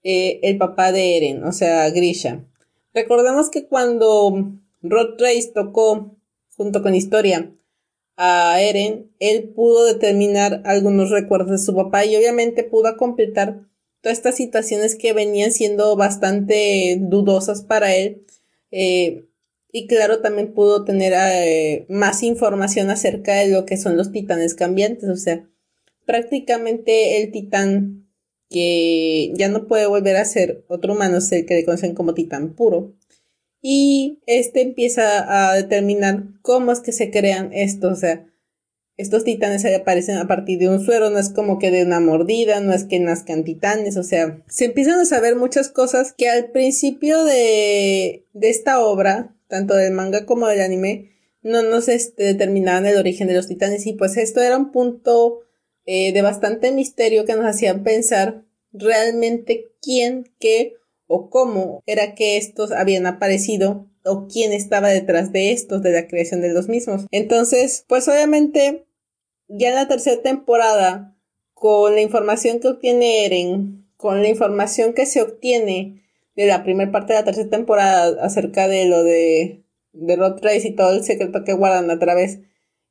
[0.02, 2.44] eh, el papá de Eren, o sea, Grisha.
[2.94, 4.50] Recordemos que cuando
[4.82, 6.16] Rod Trace tocó
[6.56, 7.52] junto con Historia
[8.16, 13.60] a Eren, él pudo determinar algunos recuerdos de su papá y obviamente pudo completar
[14.00, 18.24] todas estas situaciones que venían siendo bastante dudosas para él.
[18.70, 19.26] Eh,
[19.76, 24.54] y claro, también pudo tener eh, más información acerca de lo que son los titanes
[24.54, 25.06] cambiantes.
[25.10, 25.46] O sea,
[26.06, 28.08] prácticamente el titán
[28.48, 32.14] que ya no puede volver a ser otro humano, es el que le conocen como
[32.14, 32.94] titán puro.
[33.60, 38.26] Y este empieza a determinar cómo es que se crean estos, o sea,
[38.96, 42.60] estos titanes aparecen a partir de un suero, no es como que de una mordida,
[42.60, 46.50] no es que nazcan titanes, o sea, se empiezan a saber muchas cosas que al
[46.50, 52.86] principio de, de esta obra, tanto del manga como del anime, no nos este, determinaban
[52.86, 55.40] el origen de los titanes y pues esto era un punto
[55.84, 60.74] eh, de bastante misterio que nos hacían pensar realmente quién, qué
[61.06, 66.06] o cómo era que estos habían aparecido o quién estaba detrás de estos, de la
[66.08, 67.06] creación de los mismos.
[67.10, 68.86] Entonces, pues obviamente,
[69.48, 71.16] ya en la tercera temporada,
[71.54, 76.05] con la información que obtiene Eren, con la información que se obtiene
[76.36, 80.68] de la primera parte de la tercera temporada acerca de lo de, de Rod Trace
[80.68, 82.40] y todo el secreto que guardan a través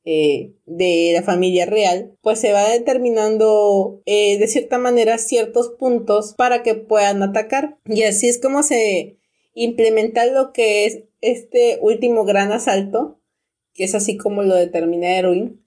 [0.07, 6.35] eh, de la familia real, pues se va determinando eh, de cierta manera ciertos puntos
[6.37, 7.79] para que puedan atacar.
[7.85, 9.17] Y así es como se
[9.55, 13.19] implementa lo que es este último gran asalto,
[13.73, 15.64] que es así como lo determina Erwin,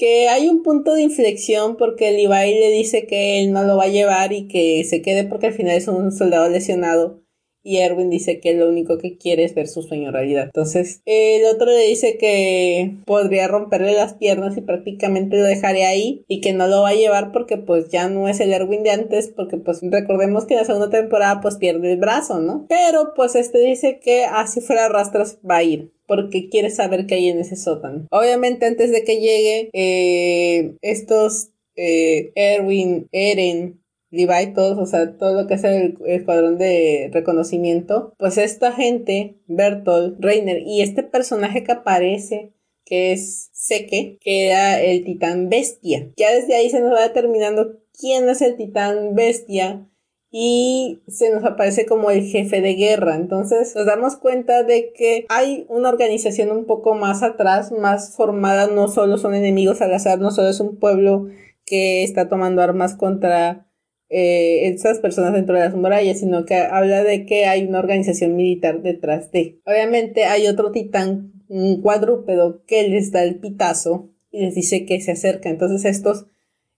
[0.00, 3.84] que hay un punto de inflexión porque Levi le dice que él no lo va
[3.84, 7.20] a llevar y que se quede porque al final es un soldado lesionado
[7.62, 10.44] y Erwin dice que lo único que quiere es ver su sueño realidad.
[10.44, 16.24] Entonces, el otro le dice que podría romperle las piernas y prácticamente lo dejaré ahí
[16.26, 18.92] y que no lo va a llevar porque pues ya no es el Erwin de
[18.92, 22.64] antes porque pues recordemos que en la segunda temporada pues pierde el brazo, ¿no?
[22.70, 27.14] Pero pues este dice que así fuera rastras va a ir porque quiere saber qué
[27.14, 28.08] hay en ese sótano.
[28.10, 33.80] Obviamente antes de que llegue eh, estos eh, Erwin, Eren,
[34.10, 39.36] Levi, todos, o sea, todo lo que es el, escuadrón de reconocimiento, pues esta gente,
[39.46, 42.54] Bertolt, Reiner y este personaje que aparece,
[42.84, 46.10] que es Seke, que era el titán bestia.
[46.16, 49.88] Ya desde ahí se nos va determinando quién es el titán bestia
[50.30, 53.16] y se nos aparece como el jefe de guerra.
[53.16, 58.68] Entonces nos damos cuenta de que hay una organización un poco más atrás, más formada,
[58.68, 61.26] no solo son enemigos al azar, no solo es un pueblo
[61.64, 63.66] que está tomando armas contra
[64.08, 68.36] eh, esas personas dentro de las murallas, sino que habla de que hay una organización
[68.36, 69.60] militar detrás de.
[69.64, 75.00] Obviamente hay otro titán, un cuadrúpedo, que les da el pitazo y les dice que
[75.00, 75.48] se acerca.
[75.48, 76.26] Entonces estos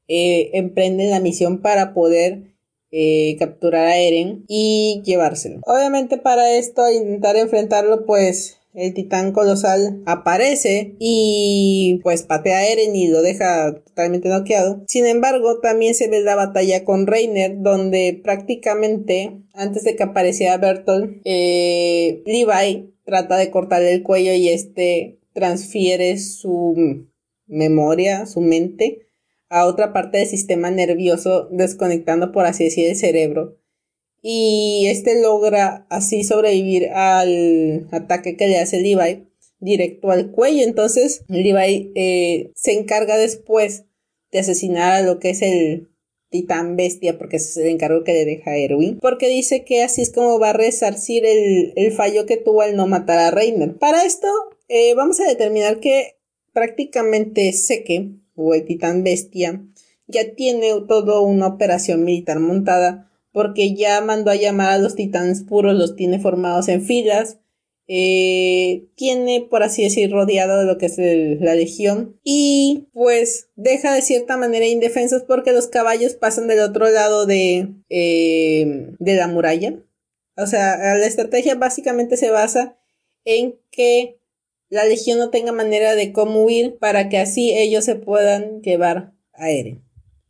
[0.08, 2.51] eh, emprenden la misión para poder
[2.92, 5.60] eh, capturar a Eren y llevárselo.
[5.64, 12.94] Obviamente para esto, intentar enfrentarlo, pues el titán colosal aparece y pues patea a Eren
[12.94, 14.82] y lo deja totalmente noqueado.
[14.86, 20.56] Sin embargo, también se ve la batalla con Reiner, donde prácticamente antes de que apareciera
[20.58, 27.06] Bertolt, eh, Levi trata de cortarle el cuello y este transfiere su
[27.46, 29.08] memoria, su mente,
[29.52, 33.62] a otra parte del sistema nervioso, desconectando por así decir el cerebro
[34.22, 39.26] y este logra así sobrevivir al ataque que le hace Levi
[39.58, 40.62] directo al cuello.
[40.62, 43.84] Entonces Levi eh, se encarga después
[44.30, 45.88] de asesinar a lo que es el
[46.30, 49.82] titán bestia, porque ese es el encargo que le deja a Erwin, porque dice que
[49.82, 53.76] así es como va a resarcir el, fallo que tuvo al no matar a Reiner.
[53.76, 54.28] Para esto
[54.68, 56.16] eh, vamos a determinar que
[56.54, 59.64] prácticamente Seke, o el titán bestia,
[60.06, 65.42] ya tiene toda una operación militar montada porque ya mandó a llamar a los titanes
[65.42, 67.38] puros, los tiene formados en filas
[67.88, 73.92] eh, tiene, por así decir, rodeado de lo que es la legión y pues deja
[73.94, 79.26] de cierta manera indefensos porque los caballos pasan del otro lado de, eh, de la
[79.26, 79.82] muralla.
[80.36, 82.78] O sea, la estrategia básicamente se basa
[83.24, 84.18] en que
[84.72, 89.12] la legión no tenga manera de cómo huir para que así ellos se puedan llevar
[89.34, 89.84] a Eren.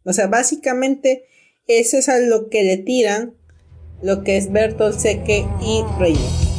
[0.05, 1.27] O sea, básicamente
[1.69, 3.37] eso es a lo que le tiran
[4.03, 6.52] lo que es Bertolt Seque y Reiner.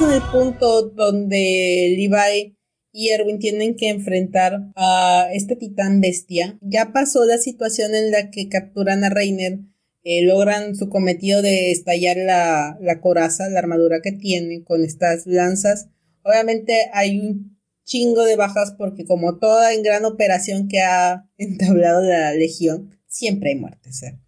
[0.00, 2.56] En el punto donde Levi
[2.92, 6.56] y Erwin tienen que enfrentar a este titán bestia.
[6.60, 9.58] Ya pasó la situación en la que capturan a Reiner,
[10.04, 15.88] eh, logran su cometido de estallar la, coraza, la armadura que tiene con estas lanzas.
[16.22, 22.02] Obviamente hay un chingo de bajas porque como toda en gran operación que ha entablado
[22.02, 24.02] la legión, siempre hay muertes.
[24.04, 24.18] ¿eh?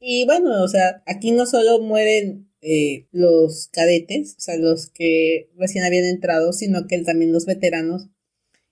[0.00, 5.50] Y bueno, o sea, aquí no solo mueren eh, los cadetes, o sea, los que
[5.56, 8.08] recién habían entrado, sino que también los veteranos.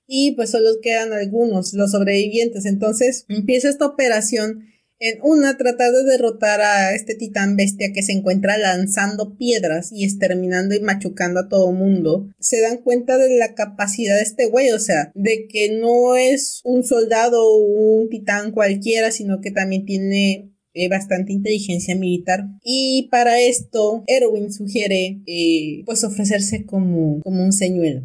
[0.07, 2.65] Y pues solo quedan algunos, los sobrevivientes.
[2.65, 4.65] Entonces empieza esta operación
[5.01, 10.05] en una, tratar de derrotar a este titán bestia que se encuentra lanzando piedras y
[10.05, 12.29] exterminando y machucando a todo mundo.
[12.41, 16.61] Se dan cuenta de la capacidad de este güey, o sea, de que no es
[16.65, 22.45] un soldado o un titán cualquiera, sino que también tiene eh, bastante inteligencia militar.
[22.63, 28.03] Y para esto, Erwin sugiere eh, pues ofrecerse como, como un señuelo,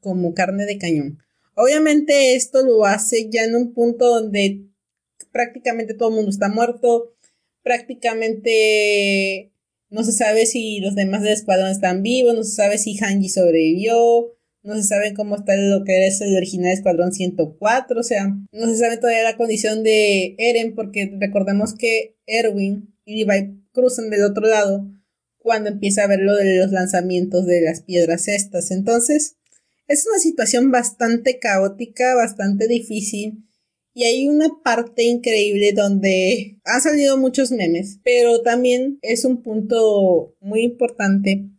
[0.00, 1.18] como carne de cañón.
[1.54, 4.62] Obviamente esto lo hace ya en un punto donde
[5.32, 7.12] prácticamente todo el mundo está muerto,
[7.62, 9.52] prácticamente
[9.90, 13.28] no se sabe si los demás del escuadrón están vivos, no se sabe si Hanji
[13.28, 14.32] sobrevivió,
[14.62, 18.66] no se sabe cómo está lo que es el original Escuadrón 104, o sea, no
[18.66, 24.24] se sabe todavía la condición de Eren, porque recordemos que Erwin y Levi cruzan del
[24.24, 24.88] otro lado
[25.38, 28.70] cuando empieza a ver lo de los lanzamientos de las piedras estas.
[28.70, 29.36] Entonces,
[29.88, 33.44] es una situación bastante caótica, bastante difícil.
[33.94, 40.34] Y hay una parte increíble donde han salido muchos memes, pero también es un punto
[40.40, 41.50] muy importante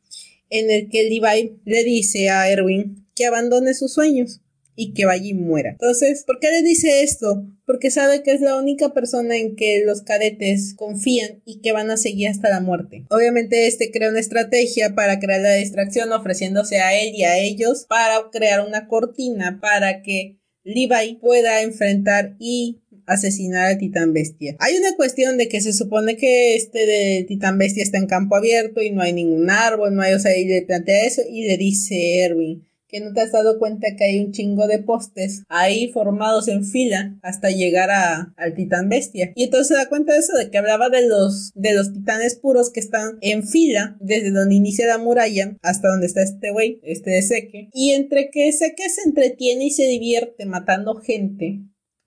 [0.54, 4.40] en el que Levi le dice a Erwin que abandone sus sueños
[4.76, 5.72] y que vaya y muera.
[5.72, 7.46] Entonces, ¿por qué le dice esto?
[7.66, 11.90] Porque sabe que es la única persona en que los cadetes confían y que van
[11.92, 13.06] a seguir hasta la muerte.
[13.10, 17.86] Obviamente este crea una estrategia para crear la distracción ofreciéndose a él y a ellos
[17.88, 24.56] para crear una cortina para que Levi pueda enfrentar y asesinar al titán bestia.
[24.60, 28.36] Hay una cuestión de que se supone que este de titán bestia está en campo
[28.36, 31.48] abierto y no hay ningún árbol, no hay, o sea, y le plantea eso y
[31.48, 35.44] le dice Erwin que no te has dado cuenta que hay un chingo de postes
[35.50, 39.32] ahí formados en fila hasta llegar a, al titán bestia.
[39.36, 42.36] Y entonces se da cuenta de eso, de que hablaba de los, de los titanes
[42.36, 46.80] puros que están en fila desde donde inicia la muralla hasta donde está este güey,
[46.84, 47.70] este de Seque.
[47.74, 51.62] Y entre que Seque se entretiene y se divierte matando gente,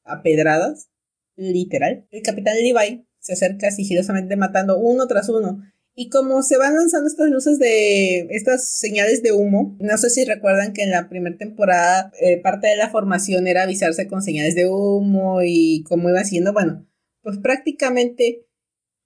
[0.06, 0.88] a pedradas,
[1.36, 2.06] literal.
[2.10, 5.62] El capitán Levi se acerca sigilosamente matando uno tras uno.
[5.98, 10.26] Y como se van lanzando estas luces de estas señales de humo, no sé si
[10.26, 14.54] recuerdan que en la primera temporada eh, parte de la formación era avisarse con señales
[14.54, 16.52] de humo y cómo iba haciendo.
[16.52, 16.86] Bueno,
[17.22, 18.46] pues prácticamente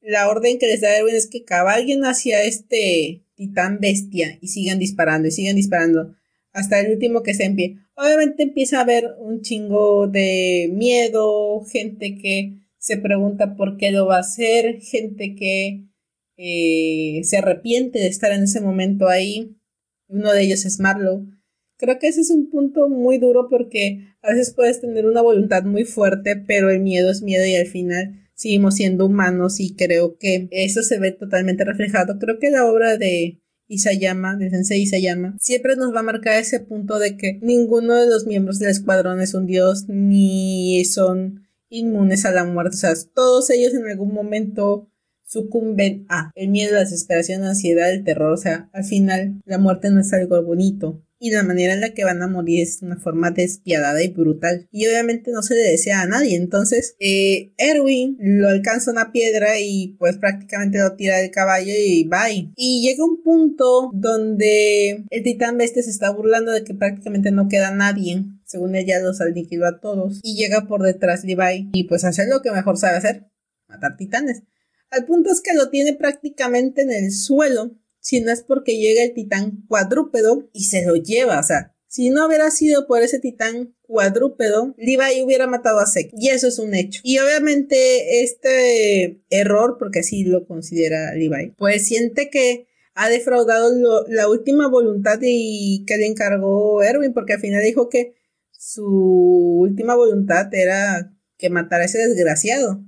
[0.01, 4.79] la orden que les da Erwin es que cabalguen hacia este titán bestia y sigan
[4.79, 6.17] disparando y sigan disparando
[6.53, 7.79] hasta el último que se en pie.
[8.03, 14.07] Obviamente empieza a haber un chingo de miedo, gente que se pregunta por qué lo
[14.07, 15.85] va a hacer, gente que
[16.39, 19.55] eh, se arrepiente de estar en ese momento ahí.
[20.09, 21.27] Uno de ellos es Marlowe.
[21.77, 25.65] Creo que ese es un punto muy duro porque a veces puedes tener una voluntad
[25.65, 30.17] muy fuerte, pero el miedo es miedo y al final seguimos siendo humanos y creo
[30.17, 32.19] que eso se ve totalmente reflejado.
[32.19, 36.61] Creo que la obra de Isayama, de Sensei Isayama, siempre nos va a marcar ese
[36.61, 42.27] punto de que ninguno de los miembros del escuadrón es un dios ni son inmunes
[42.27, 42.77] a la muerte.
[42.77, 44.91] O sea, todos ellos en algún momento
[45.25, 48.33] sucumben a el miedo, la desesperación, la ansiedad, el terror.
[48.33, 51.91] O sea, al final la muerte no es algo bonito y la manera en la
[51.91, 54.67] que van a morir es una forma despiadada y brutal.
[54.73, 56.35] Y obviamente no se le desea a nadie.
[56.37, 62.05] Entonces, eh, Erwin lo alcanza una piedra y pues prácticamente lo tira del caballo y
[62.05, 62.51] bye.
[62.57, 67.49] Y llega un punto donde el titán bestia se está burlando de que prácticamente no
[67.49, 68.25] queda nadie.
[68.47, 70.21] Según ella los aniquiló a todos.
[70.23, 73.27] Y llega por detrás Levi y pues hace lo que mejor sabe hacer.
[73.69, 74.43] Matar titanes.
[74.91, 79.03] Al punto es que lo tiene prácticamente en el suelo si no es porque llega
[79.03, 83.19] el titán cuadrúpedo y se lo lleva, o sea, si no hubiera sido por ese
[83.19, 86.13] titán cuadrúpedo, Levi hubiera matado a Sek.
[86.17, 87.01] Y eso es un hecho.
[87.03, 94.29] Y obviamente este error, porque así lo considera Levi, pues siente que ha defraudado la
[94.29, 98.15] última voluntad y que le encargó Erwin, porque al final dijo que
[98.53, 98.87] su
[99.59, 102.85] última voluntad era que matara a ese desgraciado.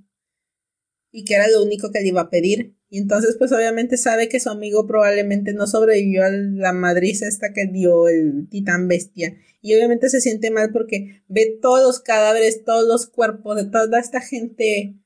[1.10, 2.76] Y que era lo único que le iba a pedir.
[2.93, 7.55] Y entonces, pues obviamente sabe que su amigo probablemente no sobrevivió a la madriza esta
[7.55, 9.34] que dio el titán bestia.
[9.62, 13.99] Y obviamente se siente mal porque ve todos los cadáveres, todos los cuerpos de toda
[13.99, 14.99] esta gente,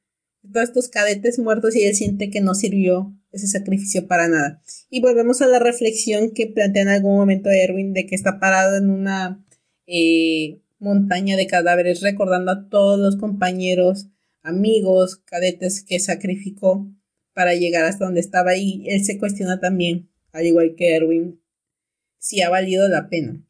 [0.43, 4.61] de todos estos cadetes muertos y él siente que no sirvió ese sacrificio para nada.
[4.91, 8.77] Y volvemos a la reflexión que plantea en algún momento Erwin de que está parado
[8.77, 9.47] en una
[9.87, 14.09] eh, montaña de cadáveres recordando a todos los compañeros,
[14.43, 16.91] amigos, cadetes que sacrificó
[17.37, 21.39] para llegar hasta donde estaba y él se cuestiona también, al igual que Erwin,
[22.17, 23.47] si ha valido la pena.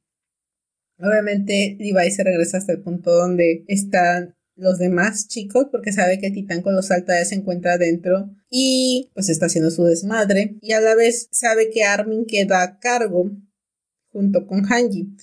[0.99, 6.27] Obviamente Levi se regresa hasta el punto donde están los demás chicos porque sabe que
[6.27, 10.81] el titán colosal todavía se encuentra adentro y pues está haciendo su desmadre y a
[10.81, 13.31] la vez sabe que Armin queda a cargo
[14.09, 15.15] junto con Hanji.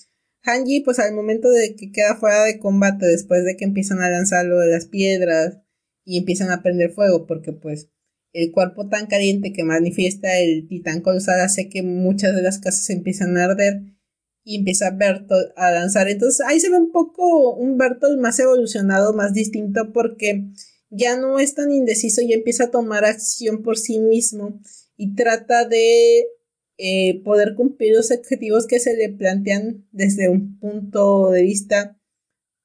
[0.41, 4.09] Hanji pues al momento de que queda fuera de combate después de que empiezan a
[4.09, 5.57] lanzarlo de las piedras
[6.05, 7.89] y empiezan a prender fuego porque pues
[8.33, 12.89] el cuerpo tan caliente que manifiesta el titán colosal hace que muchas de las casas
[12.89, 13.83] empiezan a arder
[14.43, 16.09] y empieza Bertolt a lanzar.
[16.09, 20.47] Entonces ahí se ve un poco un Bertolt más evolucionado, más distinto porque
[20.89, 24.59] ya no es tan indeciso, ya empieza a tomar acción por sí mismo
[24.97, 26.25] y trata de
[26.77, 31.99] eh, poder cumplir los objetivos que se le plantean desde un punto de vista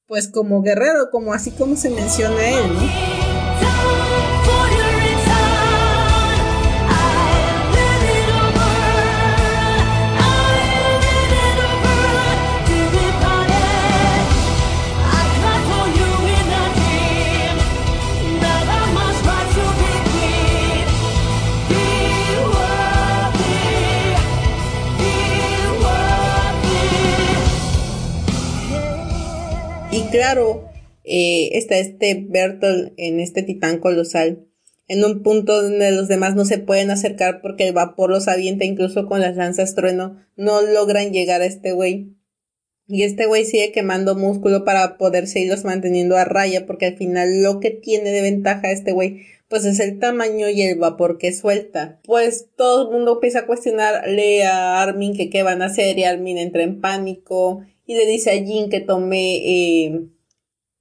[0.06, 3.07] pues como guerrero, como así como se menciona él, ¿no?
[31.04, 34.46] Eh, está este Bertolt en este titán colosal,
[34.86, 38.64] en un punto donde los demás no se pueden acercar porque el vapor los avienta,
[38.64, 42.14] incluso con las lanzas trueno, no logran llegar a este güey.
[42.86, 47.42] Y este güey sigue quemando músculo para poder seguirlos manteniendo a raya, porque al final
[47.42, 51.32] lo que tiene de ventaja este güey, pues es el tamaño y el vapor que
[51.32, 52.00] suelta.
[52.04, 56.04] Pues todo el mundo empieza a cuestionarle a Armin que qué van a hacer y
[56.04, 60.00] Armin entra en pánico y le dice a Jin que tome eh,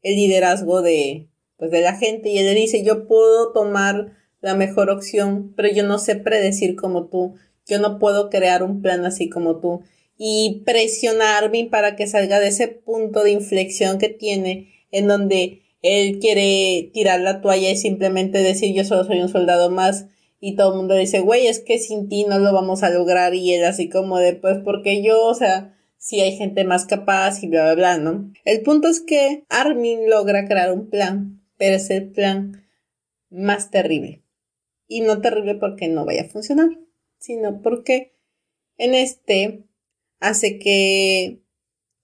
[0.07, 1.27] el liderazgo de,
[1.57, 2.29] pues, de la gente.
[2.29, 6.75] Y él le dice yo puedo tomar la mejor opción, pero yo no sé predecir
[6.75, 7.35] como tú,
[7.65, 9.81] yo no puedo crear un plan así como tú
[10.17, 16.19] y presionarme para que salga de ese punto de inflexión que tiene en donde él
[16.19, 20.07] quiere tirar la toalla y simplemente decir yo solo soy un soldado más
[20.39, 23.33] y todo el mundo dice, güey, es que sin ti no lo vamos a lograr
[23.35, 27.43] y él así como de, pues porque yo, o sea, si hay gente más capaz
[27.43, 28.31] y bla, bla, bla, ¿no?
[28.45, 32.63] El punto es que Armin logra crear un plan, pero es el plan
[33.29, 34.23] más terrible.
[34.87, 36.69] Y no terrible porque no vaya a funcionar,
[37.17, 38.13] sino porque
[38.77, 39.63] en este
[40.19, 41.41] hace que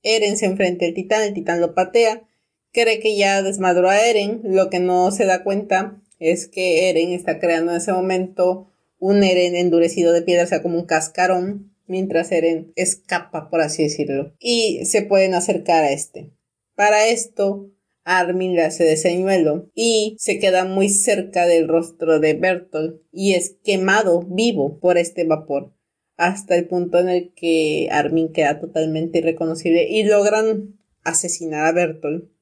[0.02, 2.28] Eren se enfrente al titán, el titán lo patea,
[2.72, 7.12] cree que ya desmadró a Eren, lo que no se da cuenta es que Eren
[7.12, 8.70] está creando en ese momento
[9.00, 13.84] un Eren endurecido de piedra, o sea, como un cascarón, mientras Eren escapa, por así
[13.84, 16.34] decirlo, y se pueden acercar a este.
[16.76, 17.72] Para esto,
[18.04, 23.36] Armin le hace de señuelo y se queda muy cerca del rostro de Bertolt y
[23.36, 25.74] es quemado vivo por este vapor
[26.18, 32.34] hasta el punto en el que Armin queda totalmente irreconocible y logran asesinar a Bertolt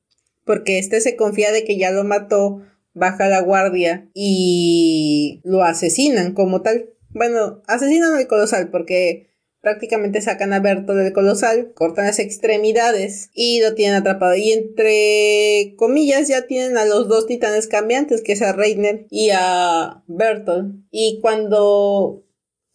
[0.45, 2.62] porque este se confía de que ya lo mató,
[2.93, 6.89] baja la guardia y lo asesinan como tal.
[7.10, 9.30] Bueno, asesinan al colosal porque
[9.62, 14.36] prácticamente sacan a Berto del colosal, cortan las extremidades y lo tienen atrapado.
[14.36, 19.30] Y entre comillas ya tienen a los dos titanes cambiantes, que es a Reiner y
[19.32, 20.76] a Bertolt.
[20.89, 22.26] Y cuando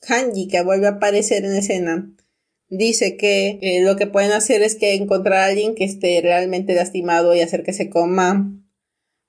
[0.08, 2.12] Hanji, que vuelve a aparecer en escena,
[2.68, 6.74] dice que eh, lo que pueden hacer es que encontrar a alguien que esté realmente
[6.74, 8.52] lastimado y hacer que se coma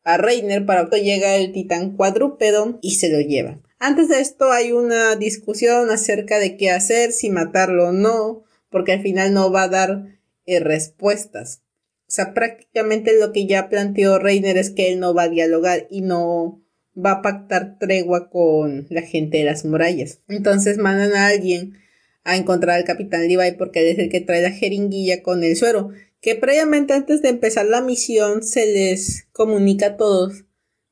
[0.04, 3.62] a Reiner para que llega el titán cuadrúpedo y se lo lleva.
[3.80, 8.94] Antes de esto hay una discusión acerca de qué hacer, si matarlo o no, porque
[8.94, 11.62] al final no va a dar eh, respuestas.
[12.08, 15.88] O sea, prácticamente lo que ya planteó Reiner es que él no va a dialogar
[15.92, 16.64] y no
[16.98, 20.22] va a pactar tregua con la gente de las murallas.
[20.28, 21.74] Entonces mandan a alguien
[22.24, 25.56] a encontrar al capitán Levi porque él es el que trae la jeringuilla con el
[25.56, 30.47] suero, que previamente antes de empezar la misión se les comunica a todos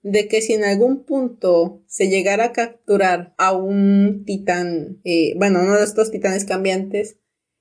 [0.06, 5.62] de que si en algún punto se llegara a capturar a un titán, eh, bueno,
[5.64, 7.18] uno de estos titanes cambiantes,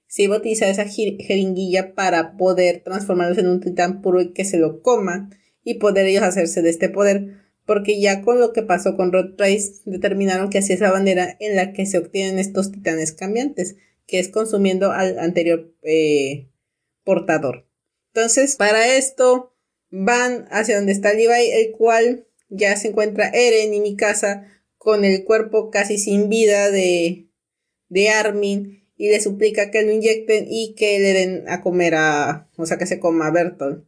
[0.07, 4.45] se iba a utilizar esa jeringuilla para poder transformarlos en un titán puro y que
[4.45, 5.31] se lo coma
[5.63, 9.37] y poder ellos hacerse de este poder porque ya con lo que pasó con Rod
[9.37, 13.77] Trace determinaron que así es la bandera en la que se obtienen estos titanes cambiantes,
[14.07, 16.51] que es consumiendo al anterior eh,
[17.05, 17.67] portador.
[18.13, 19.57] Entonces, para esto
[19.89, 22.27] van hacia donde está Levi, el cual
[22.57, 24.47] ya se encuentra Eren y mi casa
[24.79, 27.29] con el cuerpo casi sin vida de,
[27.89, 32.49] de Armin y le suplica que lo inyecten y que le den a comer a,
[32.57, 33.85] o sea, que se coma a Bertolt.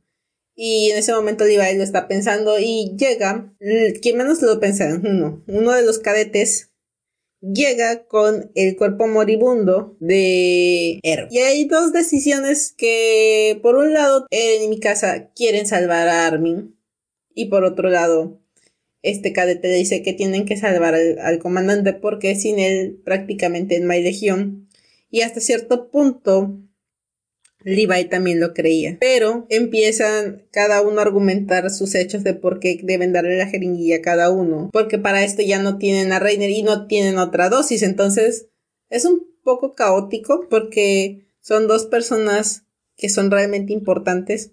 [0.54, 3.54] Y en ese momento Levi lo está pensando y llega,
[4.00, 6.70] quien menos lo pensa, uno, uno de los cadetes
[7.40, 11.28] llega con el cuerpo moribundo de Eren.
[11.30, 16.26] Y hay dos decisiones que, por un lado, Eren y mi casa quieren salvar a
[16.26, 16.74] Armin.
[17.34, 18.40] Y por otro lado,
[19.10, 23.78] este cadete le dice que tienen que salvar al, al comandante porque sin él prácticamente
[23.80, 24.68] no hay legión.
[25.10, 26.58] Y hasta cierto punto,
[27.66, 28.96] Levi también lo creía.
[29.00, 33.96] Pero empiezan cada uno a argumentar sus hechos de por qué deben darle la jeringuilla
[33.96, 34.70] a cada uno.
[34.72, 37.82] Porque para esto ya no tienen a Reiner y no tienen otra dosis.
[37.82, 38.46] Entonces
[38.88, 42.62] es un poco caótico porque son dos personas
[42.96, 44.52] que son realmente importantes.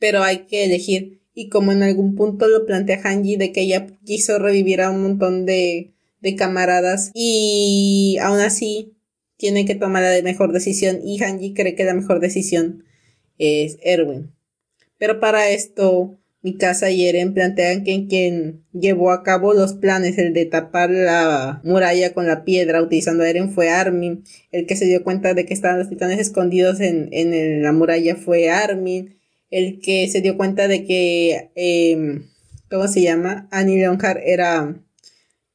[0.00, 1.20] Pero hay que elegir.
[1.38, 5.02] Y como en algún punto lo plantea Hanji de que ella quiso revivir a un
[5.02, 7.12] montón de, de camaradas.
[7.14, 8.96] Y aún así
[9.36, 12.82] tiene que tomar la mejor decisión y Hanji cree que la mejor decisión
[13.38, 14.32] es Erwin.
[14.98, 20.32] Pero para esto, Mikasa y Eren plantean que quien llevó a cabo los planes, el
[20.32, 24.86] de tapar la muralla con la piedra utilizando a Eren fue Armin, el que se
[24.86, 29.17] dio cuenta de que estaban los titanes escondidos en, la muralla fue Armin,
[29.50, 32.28] el que se dio cuenta de que, em,
[32.70, 33.48] ¿cómo se llama?
[33.50, 34.82] Annie Leonhardt era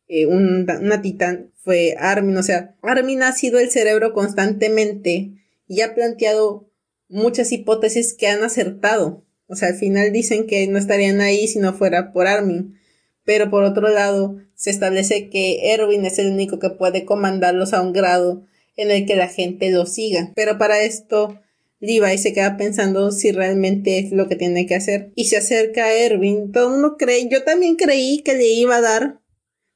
[0.08, 2.38] eh, una titán fue Armin.
[2.38, 5.32] O sea, Armin ha sido el cerebro constantemente
[5.68, 6.70] y ha planteado
[7.08, 9.26] muchas hipótesis que han acertado.
[9.48, 12.78] O sea, al final dicen que no estarían ahí si no fuera por Armin.
[13.24, 17.82] Pero por otro lado, se establece que Erwin es el único que puede comandarlos a
[17.82, 20.34] un grado en el que la gente lo siga.
[20.36, 21.40] Pero para esto,
[21.84, 25.12] Levi se queda pensando si realmente es lo que tiene que hacer.
[25.16, 26.54] Y se acerca a Erwin.
[26.54, 29.20] Todo el mundo cree, yo también creí que le iba a dar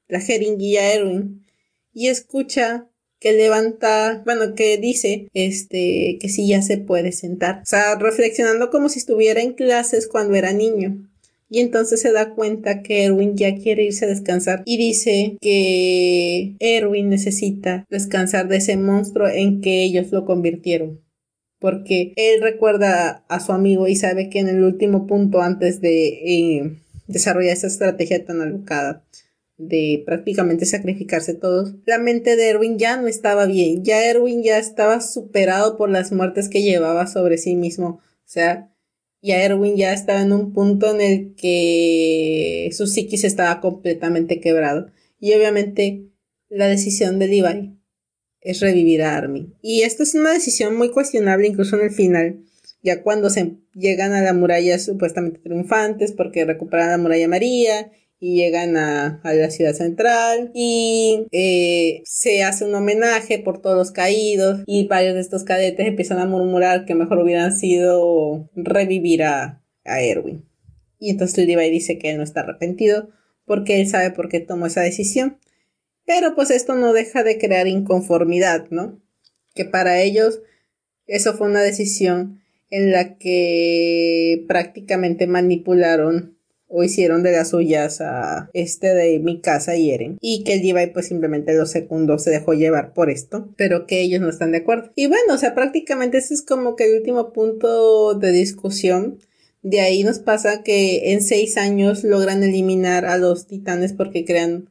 [0.08, 1.46] la jeringuilla a Erwin
[1.94, 2.88] y escucha
[3.20, 7.60] que levanta, bueno, que dice, este, que sí ya se puede sentar.
[7.64, 11.10] O sea, reflexionando como si estuviera en clases cuando era niño.
[11.50, 16.56] Y entonces se da cuenta que Erwin ya quiere irse a descansar y dice que
[16.60, 21.07] Erwin necesita descansar de ese monstruo en que ellos lo convirtieron.
[21.60, 26.08] Porque él recuerda a su amigo y sabe que en el último punto antes de
[26.08, 26.78] eh,
[27.08, 29.04] desarrollar esa estrategia tan alocada,
[29.58, 34.60] de prácticamente sacrificarse todos, la mente de Erwin ya no estaba bien, ya Erwin ya
[34.60, 38.72] estaba superado por las muertes que llevaba sobre sí mismo, o sea,
[39.22, 44.92] ya Erwin ya estaba en un punto en el que su psiquis estaba completamente quebrado
[45.20, 46.06] y obviamente
[46.50, 47.77] la decisión de Levi
[48.42, 52.40] es revivir a Armin y esta es una decisión muy cuestionable incluso en el final
[52.84, 58.36] ya cuando se llegan a la muralla supuestamente triunfantes porque recuperan la muralla María y
[58.36, 64.62] llegan a, la ciudad central y eh, se hace un homenaje por todos los caídos
[64.66, 70.02] y varios de estos cadetes empiezan a murmurar que mejor hubieran sido revivir a, a
[70.02, 70.46] Erwin.
[71.00, 73.10] Y entonces Levi dice que él no está arrepentido
[73.46, 75.38] porque él sabe por qué tomó esa decisión.
[76.08, 79.00] Pero pues esto no deja de crear inconformidad, ¿no?
[79.54, 80.40] Que para ellos
[81.06, 86.38] eso fue una decisión en la que prácticamente manipularon
[86.70, 90.62] o hicieron de las suyas a este de mi casa y Eren y que el
[90.62, 94.52] Levi pues simplemente lo secundó, se dejó llevar por esto, pero que ellos no están
[94.52, 94.92] de acuerdo.
[94.96, 99.20] Y bueno, o sea, prácticamente ese es como que el último punto de discusión.
[99.62, 104.70] De ahí nos pasa que en seis años logran eliminar a los titanes porque crean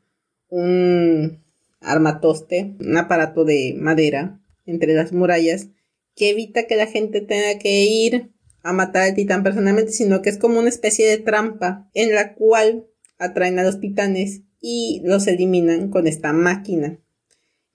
[0.48, 1.44] un
[1.80, 5.68] armatoste, un aparato de madera entre las murallas
[6.14, 8.32] que evita que la gente tenga que ir
[8.62, 12.34] a matar al titán personalmente, sino que es como una especie de trampa en la
[12.34, 12.86] cual
[13.18, 16.98] atraen a los titanes y los eliminan con esta máquina.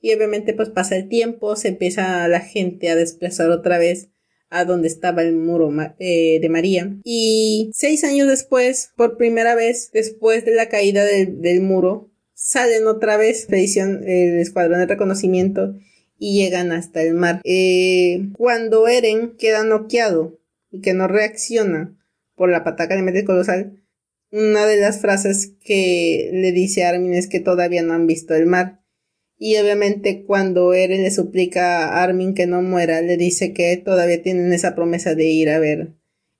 [0.01, 4.09] Y obviamente pues pasa el tiempo, se empieza la gente a desplazar otra vez
[4.49, 6.93] a donde estaba el muro eh, de María.
[7.05, 12.10] Y seis años después, por primera vez, después de la caída del, muro,
[12.41, 15.75] salen otra vez expedición, el escuadrón de reconocimiento
[16.17, 17.39] y llegan hasta el mar.
[17.43, 20.39] Eh, cuando Eren queda noqueado
[20.71, 21.95] y que no reacciona
[22.35, 23.83] por la pataca de Metal Colosal,
[24.31, 28.47] una de las frases que le dice Armin es que todavía no han visto el
[28.47, 28.81] mar.
[29.37, 34.23] Y obviamente cuando Eren le suplica a Armin que no muera, le dice que todavía
[34.23, 35.91] tienen esa promesa de ir a ver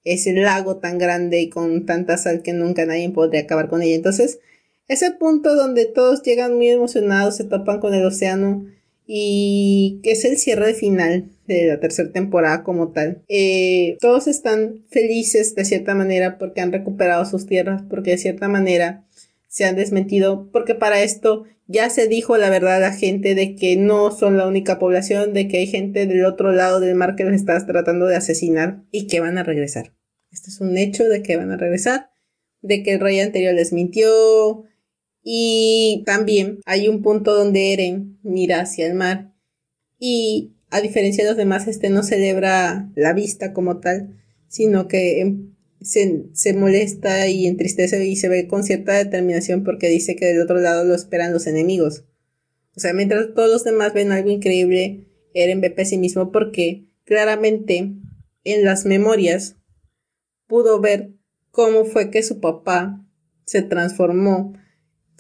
[0.04, 3.96] ese lago tan grande y con tanta sal que nunca nadie podría acabar con ella.
[3.96, 4.40] Entonces,
[4.88, 8.66] ese punto donde todos llegan muy emocionados, se topan con el océano
[9.06, 13.24] y que es el cierre final de la tercera temporada como tal.
[13.28, 18.48] Eh, todos están felices de cierta manera porque han recuperado sus tierras, porque de cierta
[18.48, 19.06] manera
[19.50, 23.56] se han desmentido, porque para esto ya se dijo la verdad a la gente de
[23.56, 27.16] que no son la única población, de que hay gente del otro lado del mar
[27.16, 29.94] que los está tratando de asesinar y que van a regresar.
[30.32, 32.12] Este es un hecho de que van a regresar,
[32.62, 34.64] de que el rey anterior les mintió,
[35.24, 39.34] y también hay un punto donde Eren mira hacia el mar
[40.00, 44.18] y a diferencia de los demás, este no celebra la vista como tal,
[44.48, 49.90] sino que em, se, se, molesta y entristece y se ve con cierta determinación porque
[49.90, 52.06] dice que del otro lado lo esperan los enemigos.
[52.76, 57.92] O sea, mientras todos los demás ven algo increíble, Eren ve pesimismo porque claramente
[58.46, 59.58] en las memorias
[60.48, 61.12] pudo ver
[61.52, 63.06] cómo fue que su papá
[63.46, 64.54] se transformó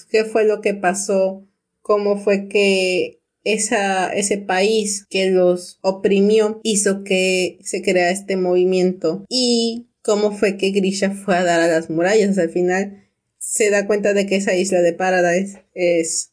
[0.05, 1.45] qué fue lo que pasó,
[1.81, 9.25] cómo fue que esa, ese país que los oprimió hizo que se crea este movimiento
[9.29, 12.37] y cómo fue que Grisha fue a dar a las murallas.
[12.37, 16.31] al final se da cuenta de que esa isla de Paradise es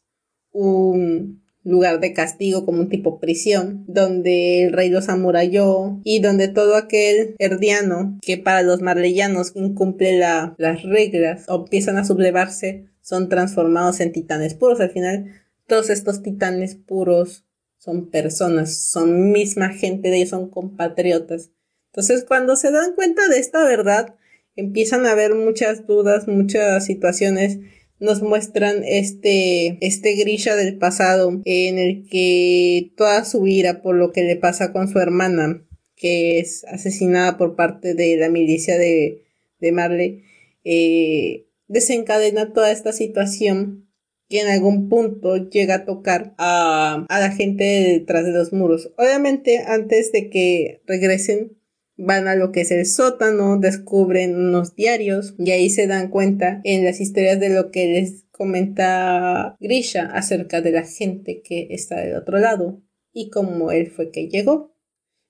[0.51, 6.47] un lugar de castigo como un tipo prisión, donde el rey los amuralló y donde
[6.47, 14.01] todo aquel herdiano que para los marleyanos incumple las reglas empiezan a sublevarse son transformados
[14.01, 14.79] en titanes puros.
[14.79, 15.31] Al final,
[15.65, 17.43] todos estos titanes puros
[17.79, 21.49] son personas, son misma gente de ellos, son compatriotas.
[21.87, 24.13] Entonces, cuando se dan cuenta de esta verdad,
[24.55, 27.57] empiezan a haber muchas dudas, muchas situaciones.
[27.99, 34.11] Nos muestran este, este grilla del pasado en el que toda su ira por lo
[34.11, 35.63] que le pasa con su hermana,
[35.95, 39.23] que es asesinada por parte de la milicia de,
[39.59, 40.23] de Marley,
[40.63, 43.89] eh, desencadena toda esta situación
[44.27, 48.91] que en algún punto llega a tocar a, la gente detrás de los muros.
[48.97, 51.57] Obviamente, antes de que regresen,
[51.97, 56.61] van a lo que es el sótano, descubren unos diarios y ahí se dan cuenta
[56.63, 61.99] en las historias de lo que les comenta Grisha acerca de la gente que está
[61.99, 64.73] del otro lado y cómo él fue que llegó.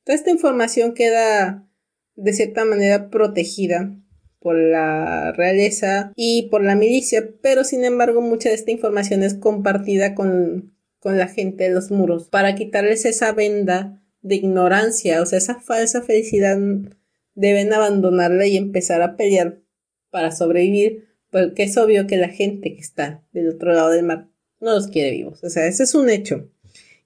[0.04, 1.68] Toda esta información queda
[2.16, 3.98] de cierta manera protegida
[4.40, 9.34] por la realeza y por la milicia, pero sin embargo mucha de esta información es
[9.34, 15.26] compartida con, con la gente de los muros para quitarles esa venda de ignorancia, o
[15.26, 16.58] sea, esa falsa felicidad
[17.36, 19.62] deben abandonarla y empezar a pelear
[20.10, 24.30] para sobrevivir, porque es obvio que la gente que está del otro lado del mar
[24.60, 26.50] no los quiere vivos, o sea, ese es un hecho.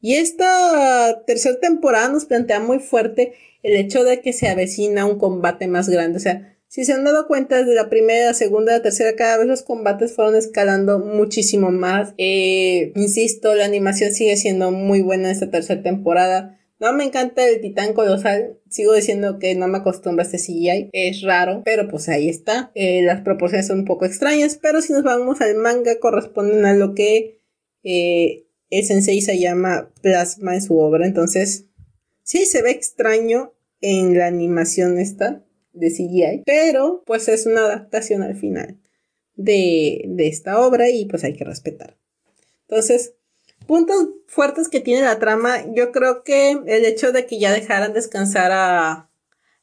[0.01, 5.17] Y esta tercera temporada nos plantea muy fuerte el hecho de que se avecina un
[5.17, 8.71] combate más grande, o sea, si se han dado cuenta, desde la primera, la segunda,
[8.71, 12.15] la tercera, cada vez los combates fueron escalando muchísimo más.
[12.17, 16.59] Eh, insisto, la animación sigue siendo muy buena en esta tercera temporada.
[16.79, 18.57] No me encanta el titán colosal.
[18.71, 20.89] Sigo diciendo que no me acostumbro a este CGI.
[20.93, 22.71] Es raro, pero pues ahí está.
[22.73, 26.73] Eh, las proporciones son un poco extrañas, pero si nos vamos al manga, corresponden a
[26.73, 27.39] lo que
[27.83, 31.05] eh, el sensei se llama plasma en su obra.
[31.05, 31.67] Entonces,
[32.23, 35.43] sí se ve extraño en la animación esta
[35.73, 38.79] de CGI, pero pues es una adaptación al final
[39.35, 41.97] de, de esta obra y pues hay que respetar.
[42.67, 43.15] Entonces,
[43.67, 47.93] puntos fuertes que tiene la trama, yo creo que el hecho de que ya dejaran
[47.93, 49.09] descansar a,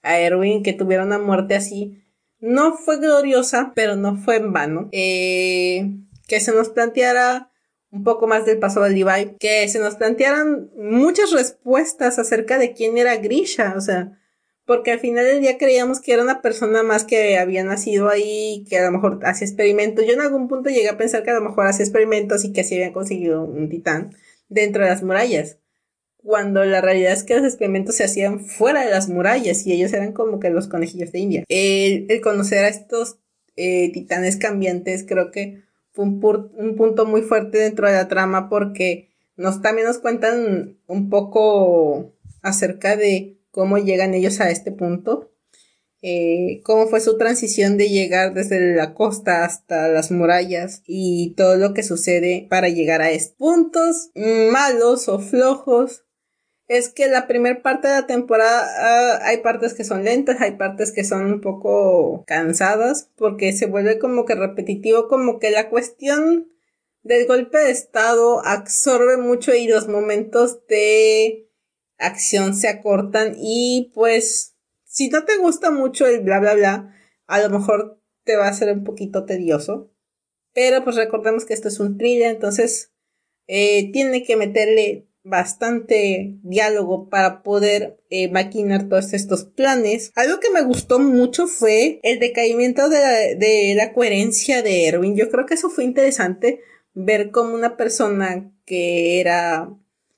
[0.03, 2.03] a Erwin, que tuviera una muerte así,
[2.41, 4.89] no fue gloriosa, pero no fue en vano.
[4.93, 5.91] Eh,
[6.27, 7.51] que se nos planteara
[7.91, 12.73] un poco más del paso del Levi, que se nos plantearan muchas respuestas acerca de
[12.73, 14.20] quién era Grisha, o sea,
[14.71, 18.65] porque al final del día creíamos que era una persona más que había nacido ahí,
[18.71, 20.07] que a lo mejor hacía experimentos.
[20.07, 22.61] Yo en algún punto llegué a pensar que a lo mejor hacía experimentos y que
[22.61, 24.15] así habían conseguido un titán
[24.49, 25.59] dentro de las murallas.
[26.23, 29.93] cuando la realidad es que los experimentos se hacían fuera de las murallas y ellos
[29.93, 31.45] eran como que los conejillos de India.
[31.49, 33.17] El, conocer a estos
[33.57, 36.21] eh, titanes cambiantes creo que fue un,
[36.57, 42.13] un, punto muy fuerte dentro de la trama porque nos también nos cuentan un poco
[42.41, 45.31] acerca de cómo llegan ellos a este punto
[46.03, 51.57] eh, cómo fue su transición de llegar desde la costa hasta las murallas y todo
[51.57, 56.05] lo que sucede para llegar a estos puntos malos o flojos.
[56.69, 60.53] Es que la primera parte de la temporada ah, hay partes que son lentas, hay
[60.53, 65.69] partes que son un poco cansadas porque se vuelve como que repetitivo, como que la
[65.69, 66.49] cuestión
[67.03, 71.50] del golpe de estado absorbe mucho y los momentos de
[72.01, 76.95] acción se acortan y pues si no te gusta mucho el bla bla bla,
[77.27, 79.93] a lo mejor te va a ser un poquito tedioso.
[80.53, 82.93] Pero pues recordemos que esto es un thriller, entonces
[83.47, 90.13] eh, tiene que meterle bastante diálogo para poder eh, maquinar todos estos planes.
[90.15, 95.17] Algo que me gustó mucho fue el decaimiento de la, coherencia de Erwin.
[95.17, 96.61] Yo creo que eso fue interesante
[96.95, 99.71] ver cómo una persona que era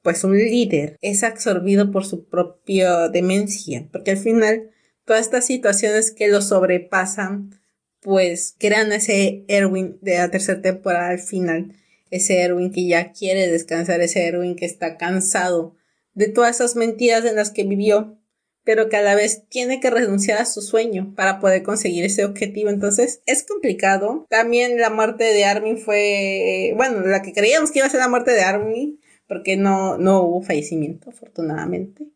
[0.03, 4.71] pues un líder es absorbido por su propia demencia, porque al final
[5.05, 7.59] todas estas situaciones que lo sobrepasan,
[8.01, 11.75] pues crean ese Erwin de la tercera temporada al final,
[12.11, 15.77] ese Erwin que ya quiere descansar, ese Erwin que está cansado
[16.15, 18.19] de todas esas mentiras en las que vivió,
[18.65, 22.25] pero que a la vez tiene que renunciar a su sueño para poder conseguir ese
[22.25, 22.71] objetivo.
[22.71, 24.27] Entonces es complicado.
[24.29, 28.09] También la muerte de Armin fue, bueno, la que creíamos que iba a ser la
[28.09, 29.01] muerte de Armin,
[29.33, 32.07] porque no, no hubo fallecimiento, afortunadamente.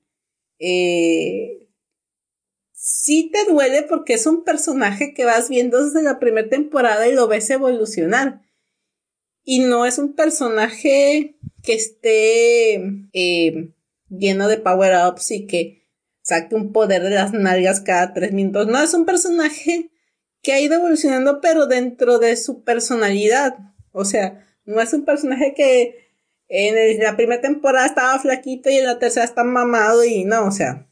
[0.58, 1.66] Eh,
[2.72, 7.14] sí te duele porque es un personaje que vas viendo desde la primera temporada y
[7.14, 8.42] lo ves evolucionar.
[9.44, 12.74] Y no es un personaje que esté
[13.14, 13.70] eh,
[14.10, 15.88] lleno de power-ups y que
[16.20, 18.66] saque un poder de las nalgas cada tres minutos.
[18.66, 19.90] No, es un personaje
[20.42, 23.56] que ha ido evolucionando, pero dentro de su personalidad.
[23.92, 26.05] O sea, no es un personaje que
[26.48, 30.50] en la primera temporada estaba flaquito y en la tercera está mamado y no, o
[30.50, 30.86] sea,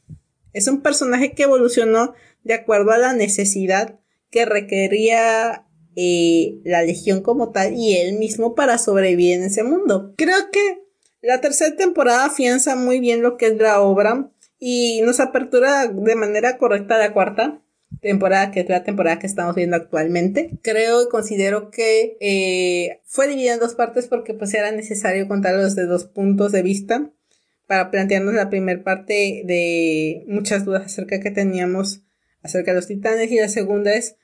[0.53, 3.99] es un personaje que evolucionó de acuerdo a la necesidad
[4.31, 10.13] que requería eh, la legión como tal y él mismo para sobrevivir en ese mundo.
[10.17, 10.83] Creo que
[11.21, 14.29] la tercera temporada afianza muy bien lo que es la obra
[14.59, 17.61] y nos apertura de manera correcta la cuarta
[18.01, 20.51] temporada, que es la temporada que estamos viendo actualmente.
[20.61, 25.75] Creo y considero que eh, fue dividida en dos partes porque pues era necesario contarlos
[25.75, 27.11] de dos puntos de vista
[27.67, 32.01] para plantearnos la primera parte de muchas dudas acerca que teníamos
[32.43, 34.17] acerca de los titanes y la segunda es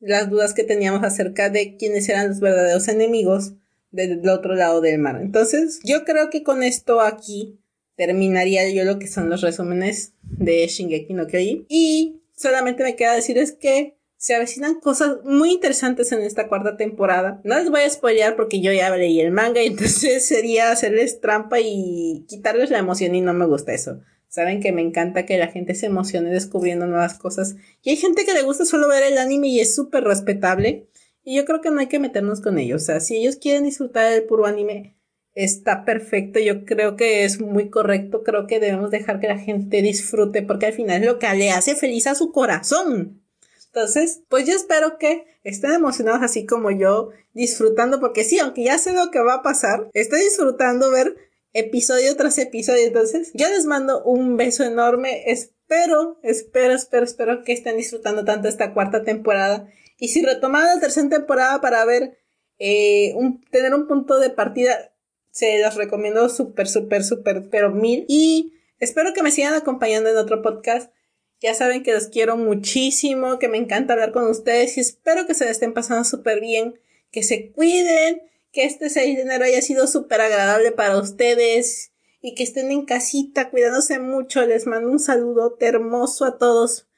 [0.00, 3.54] las dudas que teníamos acerca de quiénes eran los verdaderos enemigos
[3.92, 5.20] del otro lado del mar.
[5.22, 7.60] Entonces, yo creo que con esto aquí
[7.96, 13.14] terminaría yo lo que son los resúmenes de Shingeki no Kyojin y solamente me queda
[13.14, 17.40] decirles que se avecinan cosas muy interesantes en esta cuarta temporada.
[17.44, 21.20] No les voy a spoilear porque yo ya leí el manga y entonces sería hacerles
[21.20, 24.00] trampa y quitarles la emoción y no me gusta eso.
[24.28, 27.56] Saben que me encanta que la gente se emocione descubriendo nuevas cosas.
[27.82, 30.88] Y hay gente que le gusta solo ver el anime y es súper respetable.
[31.24, 32.82] Y yo creo que no hay que meternos con ellos.
[32.82, 34.96] O sea, si ellos quieren disfrutar del puro anime,
[35.34, 36.38] está perfecto.
[36.38, 38.22] Yo creo que es muy correcto.
[38.22, 41.50] Creo que debemos dejar que la gente disfrute porque al final es lo que le
[41.50, 43.22] hace feliz a su corazón.
[43.66, 48.78] Entonces, pues yo espero que estén emocionados así como yo, disfrutando, porque sí, aunque ya
[48.78, 51.14] sé lo que va a pasar, estoy disfrutando ver
[51.52, 52.84] episodio tras episodio.
[52.84, 55.30] Entonces, yo les mando un beso enorme.
[55.30, 59.68] Espero, espero, espero, espero que estén disfrutando tanto esta cuarta temporada.
[59.98, 62.18] Y si retoman la tercera temporada para ver,
[62.58, 64.92] eh, un, tener un punto de partida
[65.30, 68.04] se los recomiendo súper, súper, súper, pero mil.
[68.08, 70.92] Y espero que me sigan acompañando en otro podcast.
[71.40, 75.34] Ya saben que los quiero muchísimo, que me encanta hablar con ustedes y espero que
[75.34, 76.78] se les estén pasando súper bien,
[77.10, 78.22] que se cuiden,
[78.52, 82.84] que este 6 de enero haya sido súper agradable para ustedes y que estén en
[82.84, 84.44] casita cuidándose mucho.
[84.44, 86.89] Les mando un saludo hermoso a todos.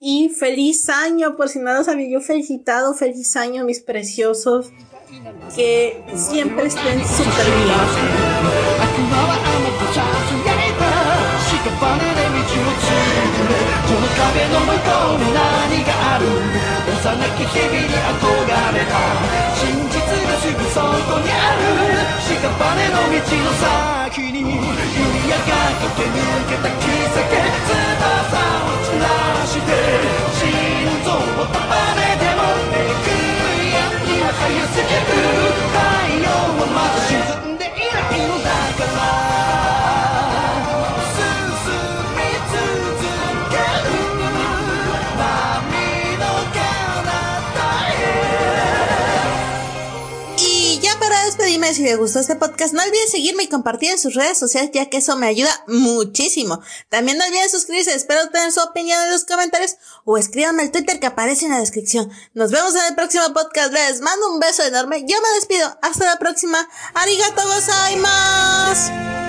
[0.00, 4.70] Y feliz año, por si no los había yo felicitado, feliz año mis preciosos
[5.54, 8.36] que siempre estén súper bien.
[13.86, 18.98] この壁の向こうに何がある幼き日々に憧れた
[19.54, 19.94] 真実
[20.26, 21.62] がすぐそこにある
[22.18, 22.50] 屍
[22.90, 23.54] の道の
[24.10, 24.50] 先に弓
[25.30, 25.54] 矢が
[25.86, 26.20] 駆け抜
[26.50, 27.49] けた奇跡翼を散らして
[29.91, 30.47] 心
[31.03, 31.59] 臓を束
[31.95, 32.73] ねてもね
[33.03, 34.87] く悔やみは早すぎ
[35.25, 35.30] る。
[51.73, 52.73] Si les gustó este podcast.
[52.73, 56.61] No olviden seguirme y compartir en sus redes sociales ya que eso me ayuda muchísimo.
[56.89, 57.93] También no olviden suscribirse.
[57.93, 61.59] Espero tener su opinión en los comentarios o escríbanme el Twitter que aparece en la
[61.59, 62.11] descripción.
[62.33, 63.73] Nos vemos en el próximo podcast.
[63.73, 65.01] Les mando un beso enorme.
[65.01, 65.77] Yo me despido.
[65.81, 66.67] Hasta la próxima.
[66.93, 69.20] Arigato gozaimasu.